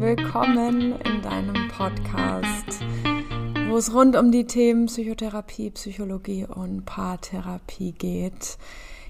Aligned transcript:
willkommen 0.00 0.98
in 1.04 1.20
deinem 1.20 1.68
Podcast, 1.68 2.80
wo 3.68 3.76
es 3.76 3.92
rund 3.92 4.16
um 4.16 4.32
die 4.32 4.46
Themen 4.46 4.86
Psychotherapie, 4.86 5.68
Psychologie 5.72 6.46
und 6.46 6.86
Paartherapie 6.86 7.92
geht. 7.92 8.56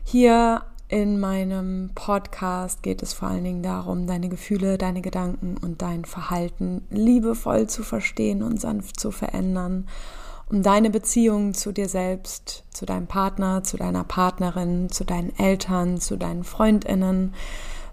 Hier 0.02 0.62
in 0.88 1.20
meinem 1.20 1.92
Podcast 1.94 2.82
geht 2.82 3.04
es 3.04 3.12
vor 3.12 3.28
allen 3.28 3.44
Dingen 3.44 3.62
darum, 3.62 4.08
deine 4.08 4.28
Gefühle, 4.28 4.78
deine 4.78 5.00
Gedanken 5.00 5.56
und 5.62 5.80
dein 5.80 6.04
Verhalten 6.04 6.82
liebevoll 6.90 7.68
zu 7.68 7.84
verstehen 7.84 8.42
und 8.42 8.60
sanft 8.60 8.98
zu 8.98 9.12
verändern 9.12 9.86
um 10.50 10.64
deine 10.64 10.90
Beziehung 10.90 11.54
zu 11.54 11.70
dir 11.70 11.88
selbst, 11.88 12.64
zu 12.70 12.84
deinem 12.84 13.06
Partner, 13.06 13.62
zu 13.62 13.76
deiner 13.76 14.02
Partnerin, 14.02 14.90
zu 14.90 15.04
deinen 15.04 15.32
Eltern, 15.38 16.00
zu 16.00 16.16
deinen 16.16 16.42
Freundinnen 16.42 17.34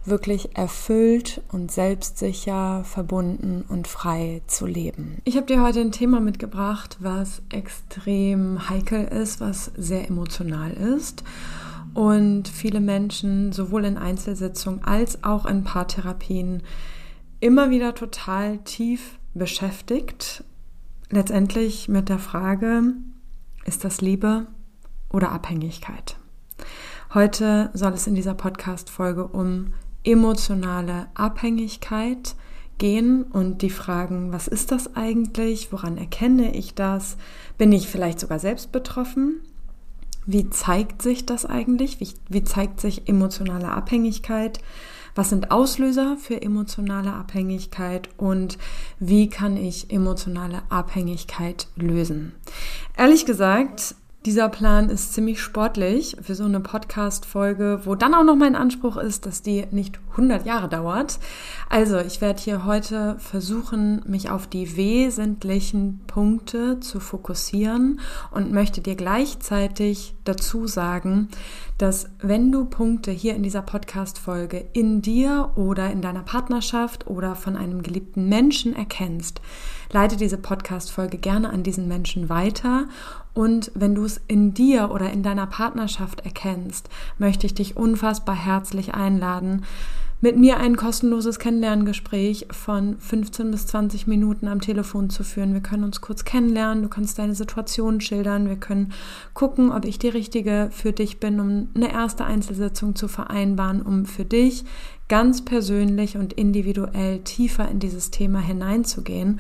wirklich 0.08 0.56
erfüllt 0.58 1.42
und 1.52 1.72
selbstsicher, 1.72 2.84
verbunden 2.84 3.64
und 3.68 3.88
frei 3.88 4.42
zu 4.48 4.66
leben. 4.66 5.18
Ich 5.26 5.36
habe 5.36 5.46
dir 5.46 5.62
heute 5.62 5.82
ein 5.82 5.92
Thema 5.92 6.20
mitgebracht, 6.20 6.98
was 7.00 7.42
extrem 7.50 8.70
heikel 8.70 9.04
ist, 9.06 9.42
was 9.42 9.72
sehr 9.78 10.08
emotional 10.08 10.72
ist 10.72 11.24
und 11.94 12.48
viele 12.48 12.80
Menschen 12.80 13.52
sowohl 13.52 13.86
in 13.86 13.98
Einzelsitzungen 13.98 14.84
als 14.84 15.24
auch 15.24 15.46
in 15.46 15.64
Paartherapien 15.64 16.64
immer 17.40 17.70
wieder 17.70 17.96
total 17.96 18.60
tief 18.60 19.20
beschäftigt 19.34 20.44
letztendlich 21.10 21.88
mit 21.88 22.10
der 22.10 22.20
Frage, 22.20 22.94
ist 23.66 23.84
das 23.84 24.02
Liebe 24.02 24.48
oder 25.12 25.32
Abhängigkeit? 25.32 26.18
Heute 27.14 27.70
soll 27.74 27.94
es 27.94 28.08
in 28.08 28.16
dieser 28.16 28.34
Podcast-Folge 28.34 29.28
um 29.28 29.74
emotionale 30.04 31.08
Abhängigkeit 31.14 32.36
gehen 32.78 33.24
und 33.24 33.62
die 33.62 33.70
Fragen, 33.70 34.32
was 34.32 34.48
ist 34.48 34.72
das 34.72 34.96
eigentlich? 34.96 35.72
Woran 35.72 35.98
erkenne 35.98 36.56
ich 36.56 36.76
das? 36.76 37.18
Bin 37.58 37.72
ich 37.72 37.88
vielleicht 37.88 38.20
sogar 38.20 38.40
selbst 38.40 38.72
betroffen? 38.72 39.42
Wie 40.26 40.50
zeigt 40.50 41.02
sich 41.02 41.26
das 41.26 41.46
eigentlich? 41.46 42.00
Wie, 42.00 42.10
wie 42.30 42.44
zeigt 42.44 42.82
sich 42.82 43.08
emotionale 43.08 43.70
Abhängigkeit? 43.70 44.60
Was 45.16 45.30
sind 45.30 45.50
Auslöser 45.50 46.16
für 46.18 46.42
emotionale 46.42 47.12
Abhängigkeit 47.12 48.10
und 48.18 48.60
wie 49.00 49.30
kann 49.30 49.58
ich 49.58 49.90
emotionale 49.90 50.62
Abhängigkeit 50.70 51.68
lösen? 51.76 52.34
Ehrlich 52.96 53.26
gesagt, 53.26 53.96
dieser 54.26 54.50
Plan 54.50 54.90
ist 54.90 55.14
ziemlich 55.14 55.40
sportlich 55.42 56.18
für 56.22 56.36
so 56.36 56.44
eine 56.44 56.60
Podcast-Folge, 56.60 57.82
wo 57.86 57.96
dann 57.96 58.14
auch 58.14 58.26
noch 58.26 58.36
mein 58.36 58.56
Anspruch 58.56 58.98
ist, 58.98 59.26
dass 59.26 59.42
die 59.42 59.66
nicht 59.72 60.00
100 60.12 60.46
Jahre 60.46 60.68
dauert. 60.68 61.20
Also, 61.70 62.00
ich 62.00 62.20
werde 62.20 62.42
hier 62.42 62.66
heute 62.66 63.16
versuchen, 63.20 64.02
mich 64.06 64.30
auf 64.30 64.48
die 64.48 64.76
wesentlichen 64.76 66.02
Punkte 66.08 66.80
zu 66.82 67.00
fokussieren 67.00 68.02
und 68.32 68.52
möchte 68.52 68.82
dir 68.82 68.96
gleichzeitig 68.96 70.16
dazu 70.26 70.68
sagen, 70.68 71.30
dass 71.78 72.10
wenn 72.20 72.52
du 72.52 72.66
Punkte 72.66 73.12
hier 73.12 73.36
in 73.36 73.44
dieser 73.44 73.62
Podcast-Folge 73.62 74.66
in 74.74 75.02
dir 75.02 75.52
oder 75.56 75.92
in 75.92 76.02
deiner 76.02 76.24
Partnerschaft 76.24 77.08
oder 77.08 77.36
von 77.36 77.56
einem 77.56 77.84
geliebten 77.84 78.28
Menschen 78.28 78.76
erkennst, 78.76 79.42
leite 79.92 80.18
diese 80.18 80.38
Podcast-Folge 80.38 81.18
gerne 81.18 81.50
an 81.50 81.64
diesen 81.64 81.88
Menschen 81.88 82.30
weiter. 82.30 82.88
Und 83.38 83.72
wenn 83.76 83.94
du 83.94 84.04
es 84.04 84.20
in 84.28 84.56
dir 84.56 84.90
oder 84.90 85.12
in 85.12 85.22
deiner 85.22 85.46
Partnerschaft 85.46 86.22
erkennst, 86.22 86.90
möchte 87.20 87.46
ich 87.46 87.54
dich 87.54 87.78
unfassbar 87.78 88.36
herzlich 88.36 88.96
einladen, 88.96 89.64
mit 90.22 90.36
mir 90.38 90.58
ein 90.58 90.76
kostenloses 90.76 91.38
Kennenlerngespräch 91.38 92.48
von 92.50 92.98
15 92.98 93.52
bis 93.52 93.68
20 93.68 94.08
Minuten 94.08 94.48
am 94.48 94.60
Telefon 94.60 95.12
zu 95.12 95.24
führen. 95.24 95.54
Wir 95.54 95.62
können 95.62 95.84
uns 95.84 96.02
kurz 96.02 96.26
kennenlernen, 96.26 96.82
du 96.82 96.90
kannst 96.90 97.20
deine 97.20 97.36
Situation 97.36 98.02
schildern, 98.02 98.50
wir 98.50 98.56
können 98.56 98.92
gucken, 99.36 99.72
ob 99.72 99.86
ich 99.86 100.00
die 100.00 100.10
richtige 100.10 100.70
für 100.72 100.92
dich 100.92 101.20
bin, 101.20 101.40
um 101.40 101.68
eine 101.76 101.94
erste 101.94 102.26
Einzelsitzung 102.26 102.96
zu 102.96 103.08
vereinbaren, 103.08 103.84
um 103.84 104.08
für 104.08 104.26
dich 104.26 104.66
ganz 105.10 105.46
persönlich 105.46 106.18
und 106.18 106.34
individuell 106.34 107.20
tiefer 107.20 107.70
in 107.70 107.78
dieses 107.78 108.10
Thema 108.10 108.40
hineinzugehen 108.40 109.40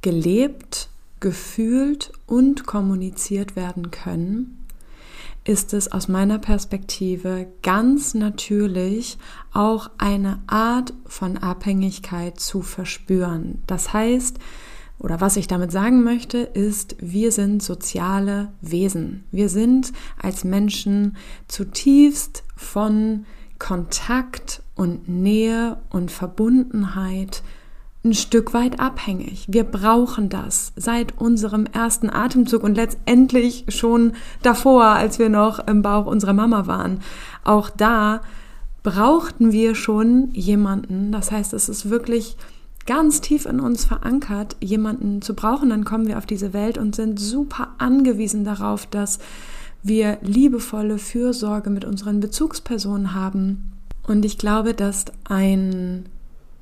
gelebt, 0.00 0.88
gefühlt 1.20 2.12
und 2.24 2.64
kommuniziert 2.64 3.54
werden 3.54 3.90
können, 3.90 4.56
ist 5.44 5.74
es 5.74 5.92
aus 5.92 6.08
meiner 6.08 6.38
Perspektive 6.38 7.46
ganz 7.60 8.14
natürlich 8.14 9.18
auch 9.52 9.90
eine 9.98 10.40
Art 10.46 10.94
von 11.04 11.36
Abhängigkeit 11.36 12.40
zu 12.40 12.62
verspüren. 12.62 13.62
Das 13.66 13.92
heißt, 13.92 14.38
oder 15.02 15.20
was 15.20 15.36
ich 15.36 15.48
damit 15.48 15.72
sagen 15.72 16.04
möchte, 16.04 16.38
ist, 16.38 16.96
wir 17.00 17.32
sind 17.32 17.62
soziale 17.62 18.52
Wesen. 18.60 19.24
Wir 19.32 19.48
sind 19.48 19.92
als 20.20 20.44
Menschen 20.44 21.16
zutiefst 21.48 22.44
von 22.54 23.26
Kontakt 23.58 24.62
und 24.76 25.08
Nähe 25.08 25.78
und 25.90 26.12
Verbundenheit 26.12 27.42
ein 28.04 28.14
Stück 28.14 28.54
weit 28.54 28.80
abhängig. 28.80 29.46
Wir 29.48 29.64
brauchen 29.64 30.28
das 30.28 30.72
seit 30.76 31.18
unserem 31.18 31.66
ersten 31.66 32.08
Atemzug 32.08 32.62
und 32.62 32.76
letztendlich 32.76 33.64
schon 33.68 34.12
davor, 34.42 34.84
als 34.84 35.18
wir 35.18 35.28
noch 35.28 35.66
im 35.66 35.82
Bauch 35.82 36.06
unserer 36.06 36.32
Mama 36.32 36.66
waren. 36.68 37.00
Auch 37.44 37.70
da 37.70 38.20
brauchten 38.84 39.50
wir 39.52 39.74
schon 39.74 40.30
jemanden. 40.32 41.10
Das 41.12 41.30
heißt, 41.30 41.52
es 41.52 41.68
ist 41.68 41.90
wirklich 41.90 42.36
ganz 42.86 43.20
tief 43.20 43.46
in 43.46 43.60
uns 43.60 43.84
verankert, 43.84 44.56
jemanden 44.60 45.22
zu 45.22 45.34
brauchen. 45.34 45.70
Dann 45.70 45.84
kommen 45.84 46.06
wir 46.06 46.18
auf 46.18 46.26
diese 46.26 46.52
Welt 46.52 46.78
und 46.78 46.96
sind 46.96 47.18
super 47.18 47.74
angewiesen 47.78 48.44
darauf, 48.44 48.86
dass 48.86 49.18
wir 49.82 50.18
liebevolle 50.22 50.98
Fürsorge 50.98 51.70
mit 51.70 51.84
unseren 51.84 52.20
Bezugspersonen 52.20 53.14
haben. 53.14 53.72
Und 54.06 54.24
ich 54.24 54.38
glaube, 54.38 54.74
dass 54.74 55.06
ein 55.24 56.06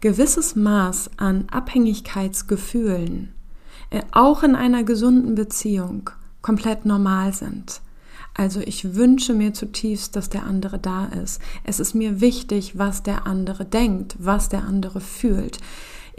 gewisses 0.00 0.56
Maß 0.56 1.11
an 1.17 1.44
Abhängigkeitsgefühlen 1.50 3.32
äh, 3.90 4.02
auch 4.12 4.43
in 4.43 4.55
einer 4.55 4.84
gesunden 4.84 5.34
Beziehung 5.34 6.11
komplett 6.43 6.87
normal 6.87 7.34
sind. 7.34 7.81
Also 8.34 8.61
ich 8.61 8.94
wünsche 8.94 9.34
mir 9.34 9.52
zutiefst, 9.52 10.16
dass 10.16 10.31
der 10.31 10.44
andere 10.44 10.78
da 10.78 11.06
ist. 11.06 11.40
Es 11.64 11.81
ist 11.81 11.94
mir 11.94 12.20
wichtig, 12.20 12.78
was 12.78 13.02
der 13.02 13.26
andere 13.26 13.64
denkt, 13.64 14.16
was 14.19 14.49
der 14.49 14.64
andere 14.64 15.00
fühlt. 15.00 15.58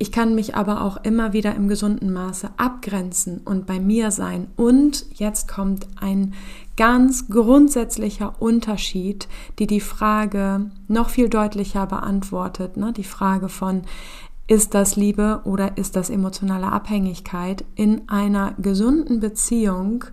Ich 0.02 0.12
kann 0.12 0.34
mich 0.34 0.56
aber 0.56 0.82
auch 0.82 0.98
immer 1.04 1.32
wieder 1.32 1.54
im 1.54 1.68
gesunden 1.68 2.12
Maße 2.12 2.50
abgrenzen 2.58 3.42
und 3.46 3.68
bei 3.68 3.80
mir 3.80 4.10
sein. 4.10 4.48
Und 4.56 5.06
jetzt 5.14 5.48
kommt 5.48 5.86
ein 5.96 6.34
ganz 6.76 7.30
grundsätzlicher 7.30 8.34
Unterschied, 8.42 9.28
die 9.60 9.68
die 9.68 9.80
Frage 9.80 10.72
noch 10.88 11.10
viel 11.10 11.30
deutlicher 11.30 11.86
beantwortet. 11.86 12.78
Ne? 12.78 12.94
Die 12.94 13.04
Frage 13.04 13.48
von, 13.48 13.84
ist 14.48 14.74
das 14.74 14.96
Liebe 14.96 15.42
oder 15.44 15.78
ist 15.78 15.96
das 15.96 16.10
emotionale 16.10 16.72
Abhängigkeit? 16.72 17.64
In 17.76 18.10
einer 18.10 18.56
gesunden 18.58 19.20
Beziehung 19.20 20.06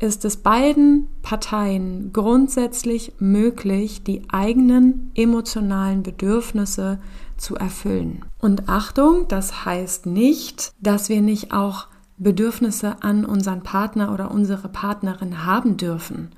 ist 0.00 0.24
es 0.24 0.38
beiden 0.38 1.06
Parteien 1.22 2.12
grundsätzlich 2.12 3.12
möglich, 3.20 4.02
die 4.02 4.22
eigenen 4.30 5.12
emotionalen 5.14 6.02
Bedürfnisse 6.02 6.98
zu 7.40 7.56
erfüllen. 7.56 8.24
Und 8.38 8.68
Achtung, 8.68 9.26
das 9.28 9.64
heißt 9.64 10.06
nicht, 10.06 10.72
dass 10.80 11.08
wir 11.08 11.22
nicht 11.22 11.52
auch 11.52 11.88
Bedürfnisse 12.18 12.96
an 13.00 13.24
unseren 13.24 13.62
Partner 13.62 14.12
oder 14.12 14.30
unsere 14.30 14.68
Partnerin 14.68 15.44
haben 15.46 15.76
dürfen. 15.76 16.30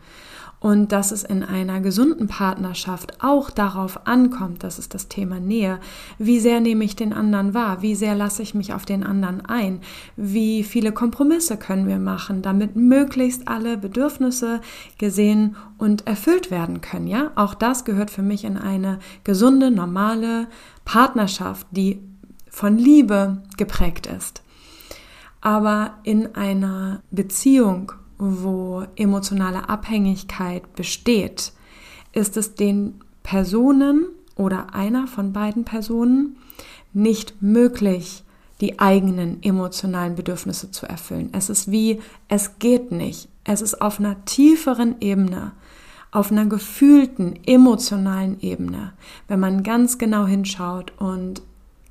Und 0.63 0.93
dass 0.93 1.11
es 1.11 1.25
in 1.25 1.43
einer 1.43 1.81
gesunden 1.81 2.29
Partnerschaft 2.29 3.21
auch 3.21 3.51
darauf 3.51 4.07
ankommt, 4.07 4.63
das 4.63 4.79
ist 4.79 4.95
das 4.95 5.09
Thema 5.09 5.41
Nähe, 5.41 5.81
wie 6.19 6.39
sehr 6.39 6.61
nehme 6.61 6.85
ich 6.85 6.95
den 6.95 7.13
anderen 7.13 7.53
wahr, 7.53 7.83
wie 7.83 7.97
sehr 7.97 8.15
lasse 8.15 8.43
ich 8.43 8.55
mich 8.55 8.73
auf 8.73 8.85
den 8.85 9.03
anderen 9.03 9.45
ein, 9.45 9.81
wie 10.15 10.63
viele 10.63 10.93
Kompromisse 10.93 11.57
können 11.57 11.89
wir 11.89 11.99
machen, 11.99 12.43
damit 12.43 12.77
möglichst 12.77 13.49
alle 13.49 13.77
Bedürfnisse 13.77 14.61
gesehen 14.99 15.57
und 15.79 16.07
erfüllt 16.07 16.53
werden 16.53 16.81
können. 16.81 17.09
Ja, 17.09 17.33
auch 17.35 17.55
das 17.55 17.85
gehört 17.85 18.13
für 18.13 18.23
mich 18.23 18.45
in 18.45 18.57
eine 18.57 19.01
gesunde, 19.25 19.73
normale 19.73 20.47
Partnerschaft, 20.85 21.67
die 21.71 22.01
von 22.51 22.77
Liebe 22.77 23.43
geprägt 23.57 24.07
ist. 24.07 24.43
Aber 25.41 25.99
in 26.05 26.35
einer 26.35 27.03
Beziehung, 27.11 27.93
wo 28.19 28.85
emotionale 28.95 29.69
Abhängigkeit 29.69 30.75
besteht, 30.75 31.53
ist 32.13 32.37
es 32.37 32.55
den 32.55 33.01
Personen 33.23 34.07
oder 34.37 34.75
einer 34.75 35.07
von 35.07 35.33
beiden 35.33 35.65
Personen 35.65 36.37
nicht 36.93 37.41
möglich, 37.43 38.23
die 38.61 38.79
eigenen 38.79 39.43
emotionalen 39.43 40.15
Bedürfnisse 40.15 40.71
zu 40.71 40.87
erfüllen. 40.87 41.31
Es 41.33 41.51
ist 41.51 41.71
wie, 41.71 42.01
es 42.29 42.59
geht 42.61 42.93
nicht. 42.93 43.29
Es 43.45 43.61
ist 43.61 43.83
auf 43.83 43.99
einer 43.99 44.25
tieferen 44.25 44.97
Ebene, 45.01 45.53
auf 46.13 46.31
einer 46.31 46.47
gefühlten, 46.47 47.41
emotionalen 47.47 48.39
Ebene, 48.41 48.93
wenn 49.29 49.41
man 49.41 49.63
ganz 49.63 49.99
genau 49.99 50.27
hinschaut 50.27 50.93
und 50.99 51.43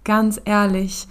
ganz 0.03 0.39
ehrlich 0.45 1.07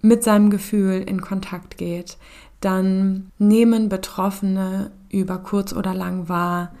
mit 0.00 0.24
seinem 0.24 0.50
Gefühl 0.50 1.02
in 1.06 1.20
Kontakt 1.20 1.76
geht, 1.76 2.16
dann 2.60 3.30
nehmen 3.38 3.88
Betroffene 3.88 4.92
über 5.10 5.38
kurz 5.38 5.72
oder 5.72 5.92
lang 5.92 6.28
wahr, 6.28 6.72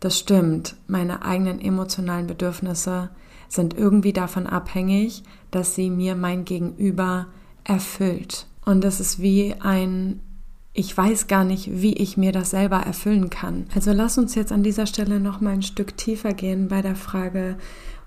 das 0.00 0.18
stimmt, 0.18 0.76
meine 0.88 1.22
eigenen 1.24 1.60
emotionalen 1.60 2.26
Bedürfnisse 2.26 3.10
sind 3.48 3.74
irgendwie 3.74 4.12
davon 4.12 4.46
abhängig, 4.46 5.22
dass 5.50 5.74
sie 5.74 5.88
mir 5.88 6.16
mein 6.16 6.44
Gegenüber 6.44 7.26
erfüllt. 7.64 8.46
Und 8.64 8.82
das 8.82 9.00
ist 9.00 9.20
wie 9.20 9.54
ein, 9.60 10.20
ich 10.76 10.96
weiß 10.96 11.26
gar 11.26 11.44
nicht, 11.44 11.80
wie 11.82 11.94
ich 11.94 12.16
mir 12.16 12.32
das 12.32 12.50
selber 12.50 12.76
erfüllen 12.76 13.30
kann. 13.30 13.66
Also 13.74 13.92
lass 13.92 14.18
uns 14.18 14.34
jetzt 14.34 14.52
an 14.52 14.62
dieser 14.62 14.86
Stelle 14.86 15.18
noch 15.20 15.40
mal 15.40 15.54
ein 15.54 15.62
Stück 15.62 15.96
tiefer 15.96 16.34
gehen 16.34 16.68
bei 16.68 16.82
der 16.82 16.96
Frage, 16.96 17.56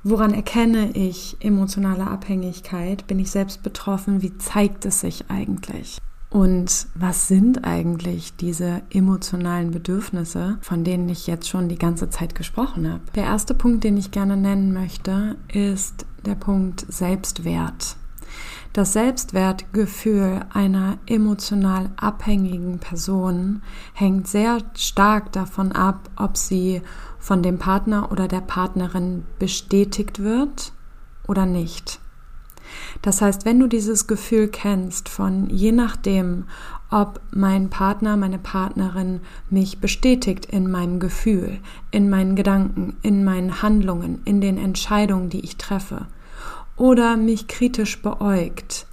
Woran 0.02 0.34
erkenne 0.34 0.92
ich 0.94 1.36
emotionale 1.42 2.08
Abhängigkeit? 2.08 3.06
Bin 3.08 3.20
ich 3.20 3.32
selbst 3.32 3.64
betroffen? 3.64 4.22
Wie 4.22 4.38
zeigt 4.38 4.86
es 4.86 5.02
sich 5.02 5.26
eigentlich? 5.30 5.98
Und 6.30 6.88
was 6.96 7.28
sind 7.28 7.66
eigentlich 7.66 8.36
diese 8.38 8.82
emotionalen 8.92 9.72
Bedürfnisse, 9.72 10.58
von 10.62 10.86
denen 10.86 11.10
ich 11.10 11.28
jetzt 11.28 11.50
schon 11.50 11.68
die 11.68 11.78
ganze 11.78 12.10
Zeit 12.10 12.34
gesprochen 12.34 12.90
habe? 12.90 13.02
Der 13.16 13.24
erste 13.24 13.54
Punkt, 13.54 13.84
den 13.84 13.98
ich 13.98 14.12
gerne 14.12 14.38
nennen 14.38 14.72
möchte, 14.72 15.36
ist 15.52 16.06
der 16.26 16.36
Punkt 16.36 16.86
Selbstwert. 16.88 17.98
Das 18.72 18.94
Selbstwertgefühl 18.94 20.46
einer 20.54 21.00
emotional 21.08 21.90
abhängigen 21.98 22.78
Person 22.78 23.64
hängt 23.94 24.28
sehr 24.28 24.60
stark 24.76 25.32
davon 25.32 25.72
ab, 25.72 26.10
ob 26.16 26.38
sie 26.38 26.84
von 27.18 27.42
dem 27.42 27.58
Partner 27.58 28.12
oder 28.12 28.28
der 28.28 28.42
Partnerin 28.42 29.26
bestätigt 29.40 30.22
wird 30.22 30.72
oder 31.28 31.48
nicht. 31.48 32.00
Das 33.02 33.24
heißt, 33.24 33.44
wenn 33.44 33.60
du 33.60 33.66
dieses 33.66 34.06
Gefühl 34.06 34.48
kennst 34.48 35.10
von 35.10 35.50
je 35.50 35.72
nachdem, 35.72 36.46
ob 36.92 37.20
mein 37.32 37.72
Partner, 37.72 38.18
meine 38.18 38.38
Partnerin 38.38 39.22
mich 39.50 39.80
bestätigt 39.80 40.46
in 40.46 40.70
meinem 40.70 41.00
Gefühl, 41.00 41.60
in 41.90 42.10
meinen 42.10 42.36
Gedanken, 42.36 42.98
in 43.02 43.24
meinen 43.24 43.64
Handlungen, 43.64 44.22
in 44.26 44.42
den 44.42 44.60
Entscheidungen, 44.60 45.30
die 45.30 45.42
ich 45.42 45.58
treffe, 45.58 46.06
oder 46.80 47.18
mich 47.18 47.48
kritisch 47.48 48.02
beäugt, 48.02 48.88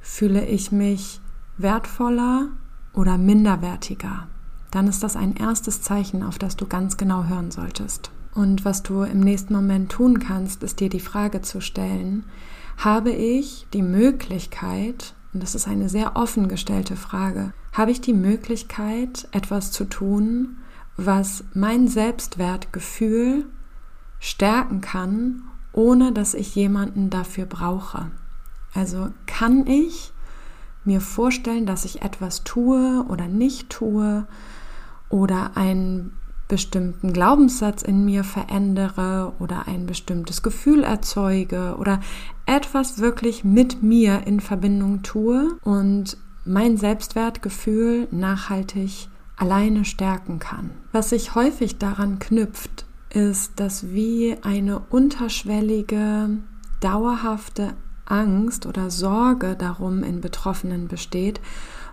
fühle 0.00 0.46
ich 0.46 0.72
mich 0.72 1.20
wertvoller 1.58 2.48
oder 2.94 3.18
minderwertiger. 3.18 4.28
Dann 4.70 4.86
ist 4.86 5.02
das 5.02 5.16
ein 5.16 5.36
erstes 5.36 5.82
Zeichen, 5.82 6.22
auf 6.22 6.38
das 6.38 6.56
du 6.56 6.66
ganz 6.66 6.96
genau 6.96 7.24
hören 7.24 7.50
solltest. 7.50 8.10
Und 8.34 8.64
was 8.64 8.82
du 8.82 9.02
im 9.02 9.20
nächsten 9.20 9.52
Moment 9.52 9.92
tun 9.92 10.20
kannst, 10.20 10.62
ist 10.62 10.80
dir 10.80 10.88
die 10.88 11.00
Frage 11.00 11.42
zu 11.42 11.60
stellen, 11.60 12.24
habe 12.78 13.10
ich 13.10 13.66
die 13.74 13.82
Möglichkeit, 13.82 15.14
und 15.34 15.42
das 15.42 15.54
ist 15.54 15.68
eine 15.68 15.88
sehr 15.88 16.16
offen 16.16 16.48
gestellte 16.48 16.96
Frage, 16.96 17.52
habe 17.72 17.90
ich 17.90 18.00
die 18.00 18.14
Möglichkeit, 18.14 19.28
etwas 19.32 19.72
zu 19.72 19.84
tun, 19.84 20.58
was 20.96 21.44
mein 21.54 21.88
Selbstwertgefühl 21.88 23.46
stärken 24.20 24.80
kann 24.80 25.42
ohne 25.72 26.12
dass 26.12 26.34
ich 26.34 26.54
jemanden 26.54 27.10
dafür 27.10 27.46
brauche. 27.46 28.10
Also 28.74 29.10
kann 29.26 29.66
ich 29.66 30.12
mir 30.84 31.00
vorstellen, 31.00 31.66
dass 31.66 31.84
ich 31.84 32.02
etwas 32.02 32.44
tue 32.44 33.04
oder 33.08 33.28
nicht 33.28 33.70
tue 33.70 34.26
oder 35.08 35.56
einen 35.56 36.12
bestimmten 36.48 37.12
Glaubenssatz 37.12 37.82
in 37.82 38.04
mir 38.04 38.24
verändere 38.24 39.32
oder 39.38 39.68
ein 39.68 39.86
bestimmtes 39.86 40.42
Gefühl 40.42 40.82
erzeuge 40.82 41.76
oder 41.78 42.00
etwas 42.44 42.98
wirklich 42.98 43.44
mit 43.44 43.82
mir 43.82 44.26
in 44.26 44.40
Verbindung 44.40 45.02
tue 45.02 45.56
und 45.62 46.18
mein 46.44 46.76
Selbstwertgefühl 46.76 48.08
nachhaltig 48.10 49.08
alleine 49.36 49.84
stärken 49.84 50.38
kann. 50.40 50.70
Was 50.92 51.10
sich 51.10 51.34
häufig 51.34 51.78
daran 51.78 52.18
knüpft, 52.18 52.84
ist, 53.14 53.60
dass 53.60 53.92
wie 53.92 54.36
eine 54.42 54.80
unterschwellige, 54.90 56.30
dauerhafte 56.80 57.74
Angst 58.04 58.66
oder 58.66 58.90
Sorge 58.90 59.56
darum 59.56 60.02
in 60.02 60.20
Betroffenen 60.20 60.88
besteht, 60.88 61.40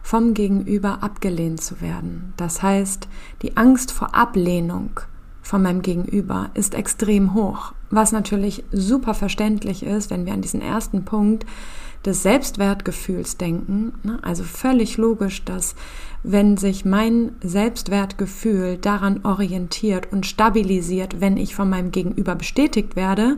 vom 0.01 0.33
Gegenüber 0.33 1.03
abgelehnt 1.03 1.61
zu 1.61 1.81
werden. 1.81 2.33
Das 2.38 2.63
heißt, 2.63 3.07
die 3.41 3.57
Angst 3.57 3.91
vor 3.91 4.15
Ablehnung 4.15 4.99
von 5.41 5.61
meinem 5.61 5.81
Gegenüber 5.81 6.49
ist 6.53 6.73
extrem 6.73 7.33
hoch, 7.33 7.73
was 7.89 8.12
natürlich 8.12 8.63
super 8.72 9.13
verständlich 9.13 9.84
ist, 9.84 10.10
wenn 10.12 10.25
wir 10.25 10.34
an 10.34 10.41
diesen 10.41 10.62
ersten 10.62 11.05
Punkt 11.05 11.46
des 12.05 12.24
Selbstwertgefühls 12.24 13.38
denken. 13.38 13.93
Ne? 14.03 14.19
Also 14.22 14.43
völlig 14.43 14.98
logisch, 14.98 15.43
dass 15.43 15.75
wenn 16.24 16.58
sich 16.58 16.86
mein 16.86 17.34
Selbstwertgefühl 17.41 18.77
daran 18.77 19.25
orientiert 19.25 20.12
und 20.12 20.25
stabilisiert, 20.25 21.19
wenn 21.19 21.38
ich 21.38 21.55
von 21.55 21.69
meinem 21.69 21.91
Gegenüber 21.91 22.36
bestätigt 22.36 22.96
werde, 22.96 23.38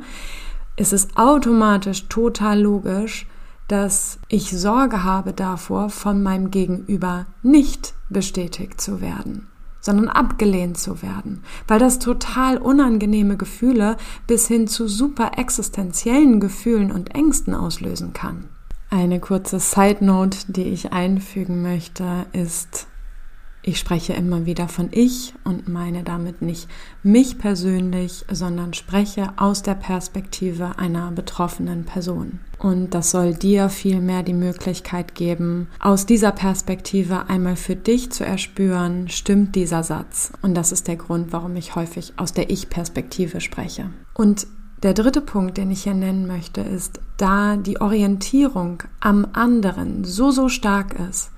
ist 0.78 0.94
es 0.94 1.16
automatisch 1.16 2.08
total 2.08 2.60
logisch, 2.62 3.28
dass 3.68 4.20
ich 4.28 4.50
Sorge 4.50 5.04
habe 5.04 5.34
davor, 5.34 5.90
von 5.90 6.22
meinem 6.22 6.52
Gegenüber 6.52 7.26
nicht 7.42 7.94
bestätigt 8.10 8.82
zu 8.82 9.00
werden, 9.00 9.48
sondern 9.82 10.08
abgelehnt 10.08 10.78
zu 10.78 11.02
werden, 11.02 11.44
weil 11.68 11.80
das 11.80 12.00
total 12.00 12.58
unangenehme 12.58 13.36
Gefühle 13.36 13.98
bis 14.28 14.48
hin 14.48 14.68
zu 14.68 14.88
super 14.88 15.32
existenziellen 15.38 16.40
Gefühlen 16.40 16.92
und 16.92 17.14
Ängsten 17.14 17.54
auslösen 17.54 18.14
kann. 18.14 18.48
Eine 18.90 19.20
kurze 19.20 19.60
Side 19.60 20.04
Note, 20.06 20.38
die 20.48 20.64
ich 20.64 20.94
einfügen 20.94 21.62
möchte, 21.62 22.26
ist, 22.34 22.88
ich 23.64 23.78
spreche 23.78 24.14
immer 24.14 24.46
wieder 24.46 24.68
von 24.68 24.90
ich 24.92 25.34
und 25.44 25.68
meine 25.68 26.04
damit 26.04 26.42
nicht 26.42 26.68
mich 27.04 27.38
persönlich, 27.38 28.26
sondern 28.32 28.74
spreche 28.74 29.34
aus 29.38 29.62
der 29.62 29.76
Perspektive 29.76 30.80
einer 30.80 31.12
betroffenen 31.12 31.86
Person. 31.86 32.40
Und 32.58 32.94
das 32.94 33.12
soll 33.12 33.34
dir 33.34 33.70
vielmehr 33.70 34.24
die 34.24 34.34
Möglichkeit 34.34 35.16
geben, 35.16 35.68
aus 35.80 36.06
dieser 36.06 36.32
Perspektive 36.32 37.30
einmal 37.30 37.56
für 37.56 37.76
dich 37.76 38.12
zu 38.12 38.26
erspüren, 38.26 39.10
stimmt 39.10 39.56
dieser 39.56 39.84
Satz. 39.84 40.32
Und 40.42 40.56
das 40.56 40.72
ist 40.72 40.88
der 40.88 40.96
Grund, 40.96 41.32
warum 41.32 41.56
ich 41.56 41.76
häufig 41.76 42.14
aus 42.18 42.34
der 42.34 42.50
Ich-Perspektive 42.50 43.42
spreche. 43.42 43.90
Und 44.14 44.48
Der 44.84 44.96
dritte 44.96 45.22
Punkt, 45.22 45.58
den 45.58 45.70
ich 45.70 45.84
hier 45.84 45.94
nennen 45.94 46.26
möchte, 46.26 46.62
ist, 46.62 47.02
da 47.18 47.56
die 47.56 47.80
Orientierung 47.80 48.82
am 49.00 49.28
anderen 49.34 50.04
so, 50.04 50.32
so 50.32 50.50
stark 50.50 50.96
ist 51.08 51.30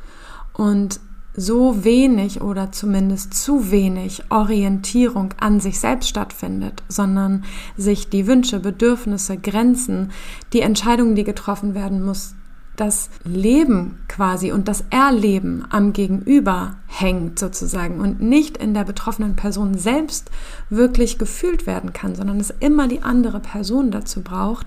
und 0.53 1.01
so 1.35 1.83
wenig 1.83 2.41
oder 2.41 2.71
zumindest 2.71 3.33
zu 3.33 3.71
wenig 3.71 4.23
Orientierung 4.29 5.33
an 5.39 5.59
sich 5.59 5.79
selbst 5.79 6.09
stattfindet, 6.09 6.83
sondern 6.87 7.43
sich 7.75 8.09
die 8.09 8.27
Wünsche, 8.27 8.59
Bedürfnisse, 8.59 9.37
Grenzen, 9.37 10.11
die 10.53 10.61
Entscheidungen, 10.61 11.15
die 11.15 11.23
getroffen 11.23 11.73
werden 11.73 12.03
muss, 12.03 12.35
das 12.75 13.09
Leben 13.23 13.99
quasi 14.07 14.51
und 14.51 14.67
das 14.67 14.83
Erleben 14.89 15.63
am 15.69 15.93
Gegenüber 15.93 16.75
hängt 16.87 17.37
sozusagen 17.37 17.99
und 17.99 18.19
nicht 18.21 18.57
in 18.57 18.73
der 18.73 18.83
betroffenen 18.83 19.35
Person 19.35 19.77
selbst 19.77 20.31
wirklich 20.69 21.19
gefühlt 21.19 21.67
werden 21.67 21.93
kann, 21.93 22.15
sondern 22.15 22.39
es 22.39 22.51
immer 22.59 22.87
die 22.87 23.03
andere 23.03 23.39
Person 23.39 23.91
dazu 23.91 24.21
braucht, 24.21 24.65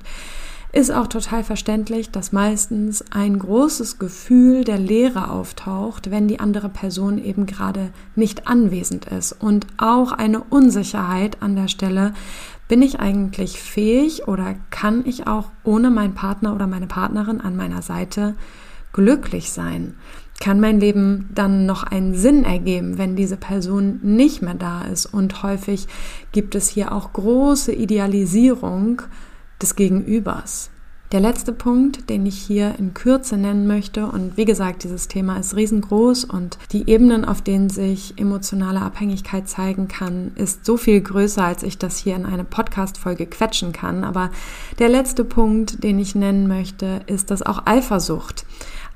ist 0.76 0.90
auch 0.90 1.06
total 1.06 1.42
verständlich, 1.42 2.10
dass 2.10 2.32
meistens 2.32 3.02
ein 3.10 3.38
großes 3.38 3.98
Gefühl 3.98 4.62
der 4.62 4.76
Leere 4.76 5.30
auftaucht, 5.30 6.10
wenn 6.10 6.28
die 6.28 6.38
andere 6.38 6.68
Person 6.68 7.16
eben 7.16 7.46
gerade 7.46 7.88
nicht 8.14 8.46
anwesend 8.46 9.06
ist 9.06 9.32
und 9.32 9.66
auch 9.78 10.12
eine 10.12 10.40
Unsicherheit 10.40 11.38
an 11.40 11.56
der 11.56 11.68
Stelle, 11.68 12.12
bin 12.68 12.82
ich 12.82 13.00
eigentlich 13.00 13.58
fähig 13.58 14.28
oder 14.28 14.54
kann 14.68 15.06
ich 15.06 15.26
auch 15.26 15.50
ohne 15.64 15.90
meinen 15.90 16.12
Partner 16.12 16.54
oder 16.54 16.66
meine 16.66 16.88
Partnerin 16.88 17.40
an 17.40 17.56
meiner 17.56 17.80
Seite 17.80 18.34
glücklich 18.92 19.52
sein? 19.52 19.94
Kann 20.40 20.60
mein 20.60 20.78
Leben 20.78 21.30
dann 21.34 21.64
noch 21.64 21.84
einen 21.84 22.14
Sinn 22.14 22.44
ergeben, 22.44 22.98
wenn 22.98 23.16
diese 23.16 23.38
Person 23.38 24.00
nicht 24.02 24.42
mehr 24.42 24.52
da 24.52 24.82
ist? 24.82 25.06
Und 25.06 25.42
häufig 25.42 25.86
gibt 26.32 26.54
es 26.54 26.68
hier 26.68 26.92
auch 26.92 27.14
große 27.14 27.72
Idealisierung 27.72 29.00
des 29.60 29.76
Gegenübers. 29.76 30.70
Der 31.12 31.20
letzte 31.20 31.52
Punkt, 31.52 32.10
den 32.10 32.26
ich 32.26 32.36
hier 32.36 32.74
in 32.80 32.92
Kürze 32.92 33.36
nennen 33.36 33.68
möchte, 33.68 34.06
und 34.06 34.36
wie 34.36 34.44
gesagt, 34.44 34.82
dieses 34.82 35.06
Thema 35.06 35.38
ist 35.38 35.54
riesengroß 35.54 36.24
und 36.24 36.58
die 36.72 36.90
Ebenen, 36.90 37.24
auf 37.24 37.42
denen 37.42 37.70
sich 37.70 38.18
emotionale 38.18 38.80
Abhängigkeit 38.80 39.48
zeigen 39.48 39.86
kann, 39.86 40.32
ist 40.34 40.64
so 40.64 40.76
viel 40.76 41.00
größer, 41.00 41.44
als 41.44 41.62
ich 41.62 41.78
das 41.78 41.96
hier 41.98 42.16
in 42.16 42.26
eine 42.26 42.42
Podcast-Folge 42.42 43.26
quetschen 43.26 43.70
kann. 43.70 44.02
Aber 44.02 44.30
der 44.80 44.88
letzte 44.88 45.24
Punkt, 45.24 45.84
den 45.84 46.00
ich 46.00 46.16
nennen 46.16 46.48
möchte, 46.48 47.02
ist, 47.06 47.30
dass 47.30 47.42
auch 47.42 47.66
Eifersucht 47.66 48.44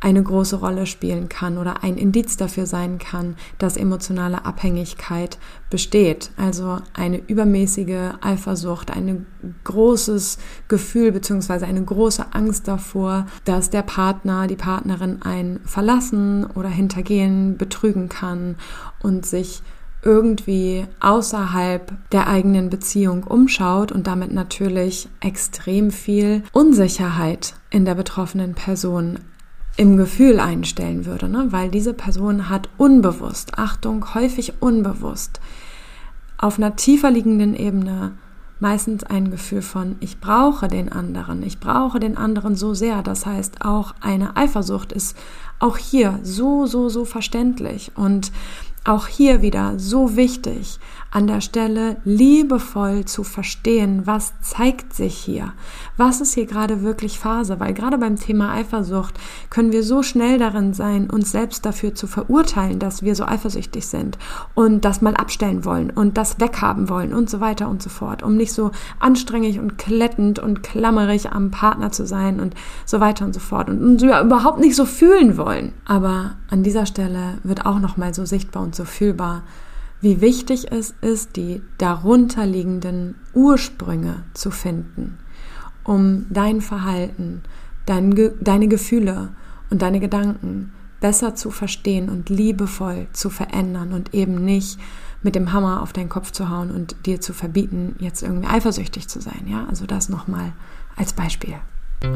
eine 0.01 0.23
große 0.23 0.57
Rolle 0.57 0.87
spielen 0.87 1.29
kann 1.29 1.59
oder 1.59 1.83
ein 1.83 1.97
Indiz 1.97 2.37
dafür 2.37 2.67
sein 2.67 2.99
kann, 2.99 3.37
dass 3.59 3.77
emotionale 3.77 4.45
Abhängigkeit 4.45 5.39
besteht. 5.69 6.31
Also 6.37 6.79
eine 6.95 7.19
übermäßige 7.19 8.15
Eifersucht, 8.21 8.91
ein 8.91 9.27
großes 9.65 10.39
Gefühl 10.69 11.13
beziehungsweise 11.13 11.67
eine 11.67 11.85
große 11.85 12.33
Angst 12.33 12.67
davor, 12.67 13.27
dass 13.45 13.71
der 13.71 13.83
Partner, 13.83 14.47
die 14.47 14.57
Partnerin 14.57 15.23
einen 15.23 15.61
verlassen 15.65 16.47
oder 16.47 16.69
hintergehen, 16.69 17.59
betrügen 17.59 18.09
kann 18.09 18.57
und 19.03 19.27
sich 19.27 19.63
irgendwie 20.03 20.87
außerhalb 21.01 21.93
der 22.11 22.27
eigenen 22.27 22.71
Beziehung 22.71 23.25
umschaut 23.25 23.93
und 23.93 24.07
damit 24.07 24.33
natürlich 24.33 25.09
extrem 25.21 25.91
viel 25.91 26.43
Unsicherheit 26.53 27.55
in 27.71 27.85
der 27.85 27.95
betroffenen 27.95 28.55
Person 28.55 29.19
im 29.81 29.97
Gefühl 29.97 30.41
einstellen 30.41 31.07
würde, 31.07 31.27
ne? 31.27 31.47
weil 31.53 31.71
diese 31.71 31.95
Person 31.95 32.51
hat 32.51 32.69
unbewusst, 32.77 33.57
Achtung, 33.57 34.13
häufig 34.13 34.61
unbewusst, 34.61 35.41
auf 36.37 36.59
einer 36.59 36.77
tiefer 36.77 37.11
liegenden 37.11 37.55
Ebene 37.55 38.13
meistens 38.59 39.05
ein 39.05 39.31
Gefühl 39.31 39.63
von, 39.63 39.97
ich 40.01 40.21
brauche 40.21 40.69
den 40.69 40.93
anderen, 40.93 41.43
ich 41.43 41.61
brauche 41.61 41.99
den 41.99 42.19
anderen 42.19 42.57
so 42.57 42.75
sehr. 42.75 43.03
Das 43.03 43.25
heißt, 43.25 43.65
auch 43.65 43.95
eine 44.03 44.37
Eifersucht 44.37 44.93
ist 44.93 45.17
auch 45.61 45.79
hier 45.79 46.21
so, 46.23 46.67
so, 46.67 46.91
so 46.91 47.07
verständlich 47.07 47.93
und 47.95 48.33
auch 48.85 49.07
hier 49.07 49.41
wieder 49.41 49.79
so 49.79 50.15
wichtig, 50.15 50.79
an 51.11 51.27
der 51.27 51.41
Stelle 51.41 51.97
liebevoll 52.05 53.07
zu 53.07 53.25
verstehen, 53.25 54.07
was 54.07 54.33
zeigt 54.43 54.95
sich 54.95 55.17
hier, 55.17 55.55
was 56.01 56.23
ist 56.23 56.35
hier 56.35 56.47
gerade 56.47 56.83
wirklich 56.83 57.19
Phase, 57.19 57.61
weil 57.61 57.75
gerade 57.75 57.99
beim 57.99 58.17
Thema 58.17 58.55
Eifersucht 58.55 59.15
können 59.51 59.71
wir 59.71 59.83
so 59.83 60.03
schnell 60.03 60.39
darin 60.39 60.73
sein, 60.73 61.11
uns 61.11 61.31
selbst 61.31 61.67
dafür 61.67 61.95
zu 61.95 62.07
verurteilen, 62.07 62.79
dass 62.79 63.03
wir 63.03 63.15
so 63.15 63.25
eifersüchtig 63.25 63.87
sind 63.87 64.17
und 64.55 64.87
das 64.87 65.03
mal 65.03 65.15
abstellen 65.15 65.65
wollen 65.67 65.91
und 65.91 66.17
das 66.17 66.41
weghaben 66.41 66.89
wollen 66.89 67.13
und 67.13 67.29
so 67.29 67.41
weiter 67.41 67.69
und 67.69 67.83
so 67.83 67.91
fort, 67.91 68.23
um 68.23 68.37
nicht 68.37 68.55
so 68.55 68.71
anstrengend 68.99 69.59
und 69.59 69.77
klettend 69.77 70.39
und 70.39 70.63
klammerig 70.63 71.33
am 71.33 71.51
Partner 71.51 71.93
zu 71.93 72.07
sein 72.07 72.41
und 72.41 72.55
so 72.87 72.99
weiter 73.01 73.27
und 73.27 73.35
so 73.35 73.41
fort 73.41 73.69
und 73.69 73.83
uns 73.85 74.03
überhaupt 74.03 74.59
nicht 74.59 74.77
so 74.77 74.87
fühlen 74.87 75.37
wollen. 75.37 75.75
Aber 75.85 76.37
an 76.49 76.63
dieser 76.63 76.87
Stelle 76.87 77.39
wird 77.43 77.67
auch 77.67 77.79
noch 77.79 77.99
mal 77.99 78.15
so 78.15 78.25
sichtbar 78.25 78.63
und 78.63 78.75
so 78.75 78.87
fühlbar, 78.87 79.43
wie 80.01 80.23
wichtig 80.23 80.73
es 80.73 80.95
ist, 81.03 81.37
die 81.37 81.61
darunterliegenden 81.77 83.17
Ursprünge 83.35 84.25
zu 84.33 84.51
finden, 84.51 85.19
um 85.91 86.27
dein 86.31 86.61
Verhalten, 86.61 87.43
dein, 87.85 88.15
deine 88.41 88.69
Gefühle 88.69 89.31
und 89.71 89.83
deine 89.83 89.99
Gedanken 89.99 90.73
besser 91.01 91.35
zu 91.35 91.51
verstehen 91.51 92.09
und 92.09 92.29
liebevoll 92.29 93.09
zu 93.13 93.29
verändern 93.29 93.93
und 93.93 94.15
eben 94.15 94.45
nicht 94.45 94.79
mit 95.25 95.35
dem 95.35 95.53
Hammer 95.53 95.83
auf 95.83 95.93
deinen 95.93 96.09
Kopf 96.09 96.31
zu 96.31 96.49
hauen 96.49 96.71
und 96.71 96.95
dir 97.07 97.21
zu 97.21 97.33
verbieten, 97.33 97.97
jetzt 97.99 98.23
irgendwie 98.23 98.47
eifersüchtig 98.47 99.09
zu 99.09 99.21
sein. 99.21 99.47
Ja, 99.49 99.67
also 99.69 99.85
das 99.85 100.09
nochmal 100.09 100.53
als 100.95 101.13
Beispiel. 101.13 101.57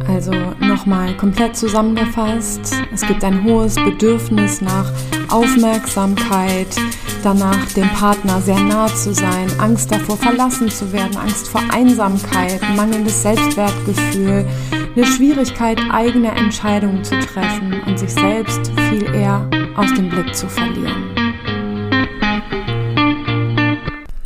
Also 0.09 0.33
nochmal 0.61 1.17
komplett 1.17 1.57
zusammengefasst. 1.57 2.75
Es 2.93 3.07
gibt 3.07 3.23
ein 3.25 3.45
hohes 3.45 3.75
Bedürfnis 3.75 4.61
nach 4.61 4.91
Aufmerksamkeit, 5.29 6.69
danach 7.23 7.67
dem 7.73 7.89
Partner 7.91 8.41
sehr 8.41 8.61
nah 8.61 8.87
zu 8.87 9.13
sein, 9.13 9.49
Angst 9.59 9.91
davor 9.91 10.17
verlassen 10.17 10.71
zu 10.71 10.93
werden, 10.93 11.17
Angst 11.17 11.49
vor 11.49 11.63
Einsamkeit, 11.71 12.61
mangelndes 12.77 13.23
Selbstwertgefühl, 13.23 14.47
eine 14.97 15.07
Schwierigkeit, 15.07 15.81
eigene 15.91 16.31
Entscheidungen 16.31 17.03
zu 17.03 17.19
treffen 17.19 17.83
und 17.87 17.99
sich 17.99 18.13
selbst 18.13 18.71
viel 18.89 19.05
eher 19.15 19.49
aus 19.77 19.93
dem 19.95 20.09
Blick 20.09 20.35
zu 20.35 20.49
verlieren. 20.49 21.24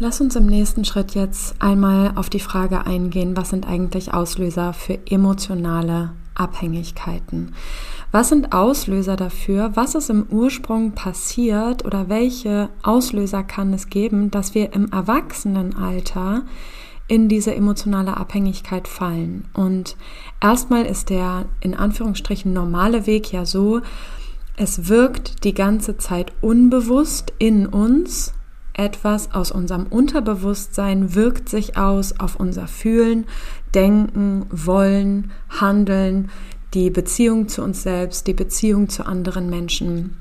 Lass 0.00 0.20
uns 0.20 0.36
im 0.36 0.46
nächsten 0.46 0.84
Schritt 0.84 1.16
jetzt 1.16 1.60
einmal 1.60 2.12
auf 2.14 2.30
die 2.30 2.38
Frage 2.38 2.86
eingehen, 2.86 3.36
was 3.36 3.50
sind 3.50 3.66
eigentlich 3.66 4.14
Auslöser 4.14 4.72
für 4.72 4.96
emotionale 5.10 6.12
Abhängigkeiten? 6.36 7.56
Was 8.12 8.28
sind 8.28 8.52
Auslöser 8.52 9.16
dafür? 9.16 9.72
Was 9.74 9.96
ist 9.96 10.08
im 10.08 10.24
Ursprung 10.30 10.92
passiert 10.92 11.84
oder 11.84 12.08
welche 12.08 12.68
Auslöser 12.84 13.42
kann 13.42 13.74
es 13.74 13.90
geben, 13.90 14.30
dass 14.30 14.54
wir 14.54 14.72
im 14.72 14.88
Erwachsenenalter 14.92 16.42
in 17.08 17.28
diese 17.28 17.52
emotionale 17.52 18.16
Abhängigkeit 18.16 18.86
fallen? 18.86 19.46
Und 19.52 19.96
erstmal 20.40 20.86
ist 20.86 21.10
der 21.10 21.46
in 21.60 21.74
Anführungsstrichen 21.74 22.52
normale 22.52 23.08
Weg 23.08 23.32
ja 23.32 23.44
so, 23.44 23.80
es 24.56 24.88
wirkt 24.88 25.42
die 25.42 25.54
ganze 25.54 25.96
Zeit 25.96 26.32
unbewusst 26.40 27.32
in 27.40 27.66
uns 27.66 28.32
etwas 28.78 29.32
aus 29.32 29.50
unserem 29.50 29.86
Unterbewusstsein 29.86 31.14
wirkt 31.14 31.48
sich 31.48 31.76
aus 31.76 32.18
auf 32.18 32.36
unser 32.36 32.68
Fühlen, 32.68 33.26
Denken, 33.74 34.46
Wollen, 34.50 35.32
Handeln, 35.50 36.30
die 36.74 36.90
Beziehung 36.90 37.48
zu 37.48 37.62
uns 37.62 37.82
selbst, 37.82 38.26
die 38.26 38.34
Beziehung 38.34 38.88
zu 38.88 39.04
anderen 39.04 39.50
Menschen. 39.50 40.16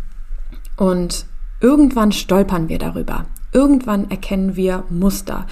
Und 0.75 1.25
irgendwann 1.61 2.11
stolpern 2.11 2.67
wir 2.67 2.79
darüber. 2.79 3.25
Irgendwann 3.53 4.09
erkennen 4.09 4.55
wir 4.55 4.83
Muster 4.89 5.45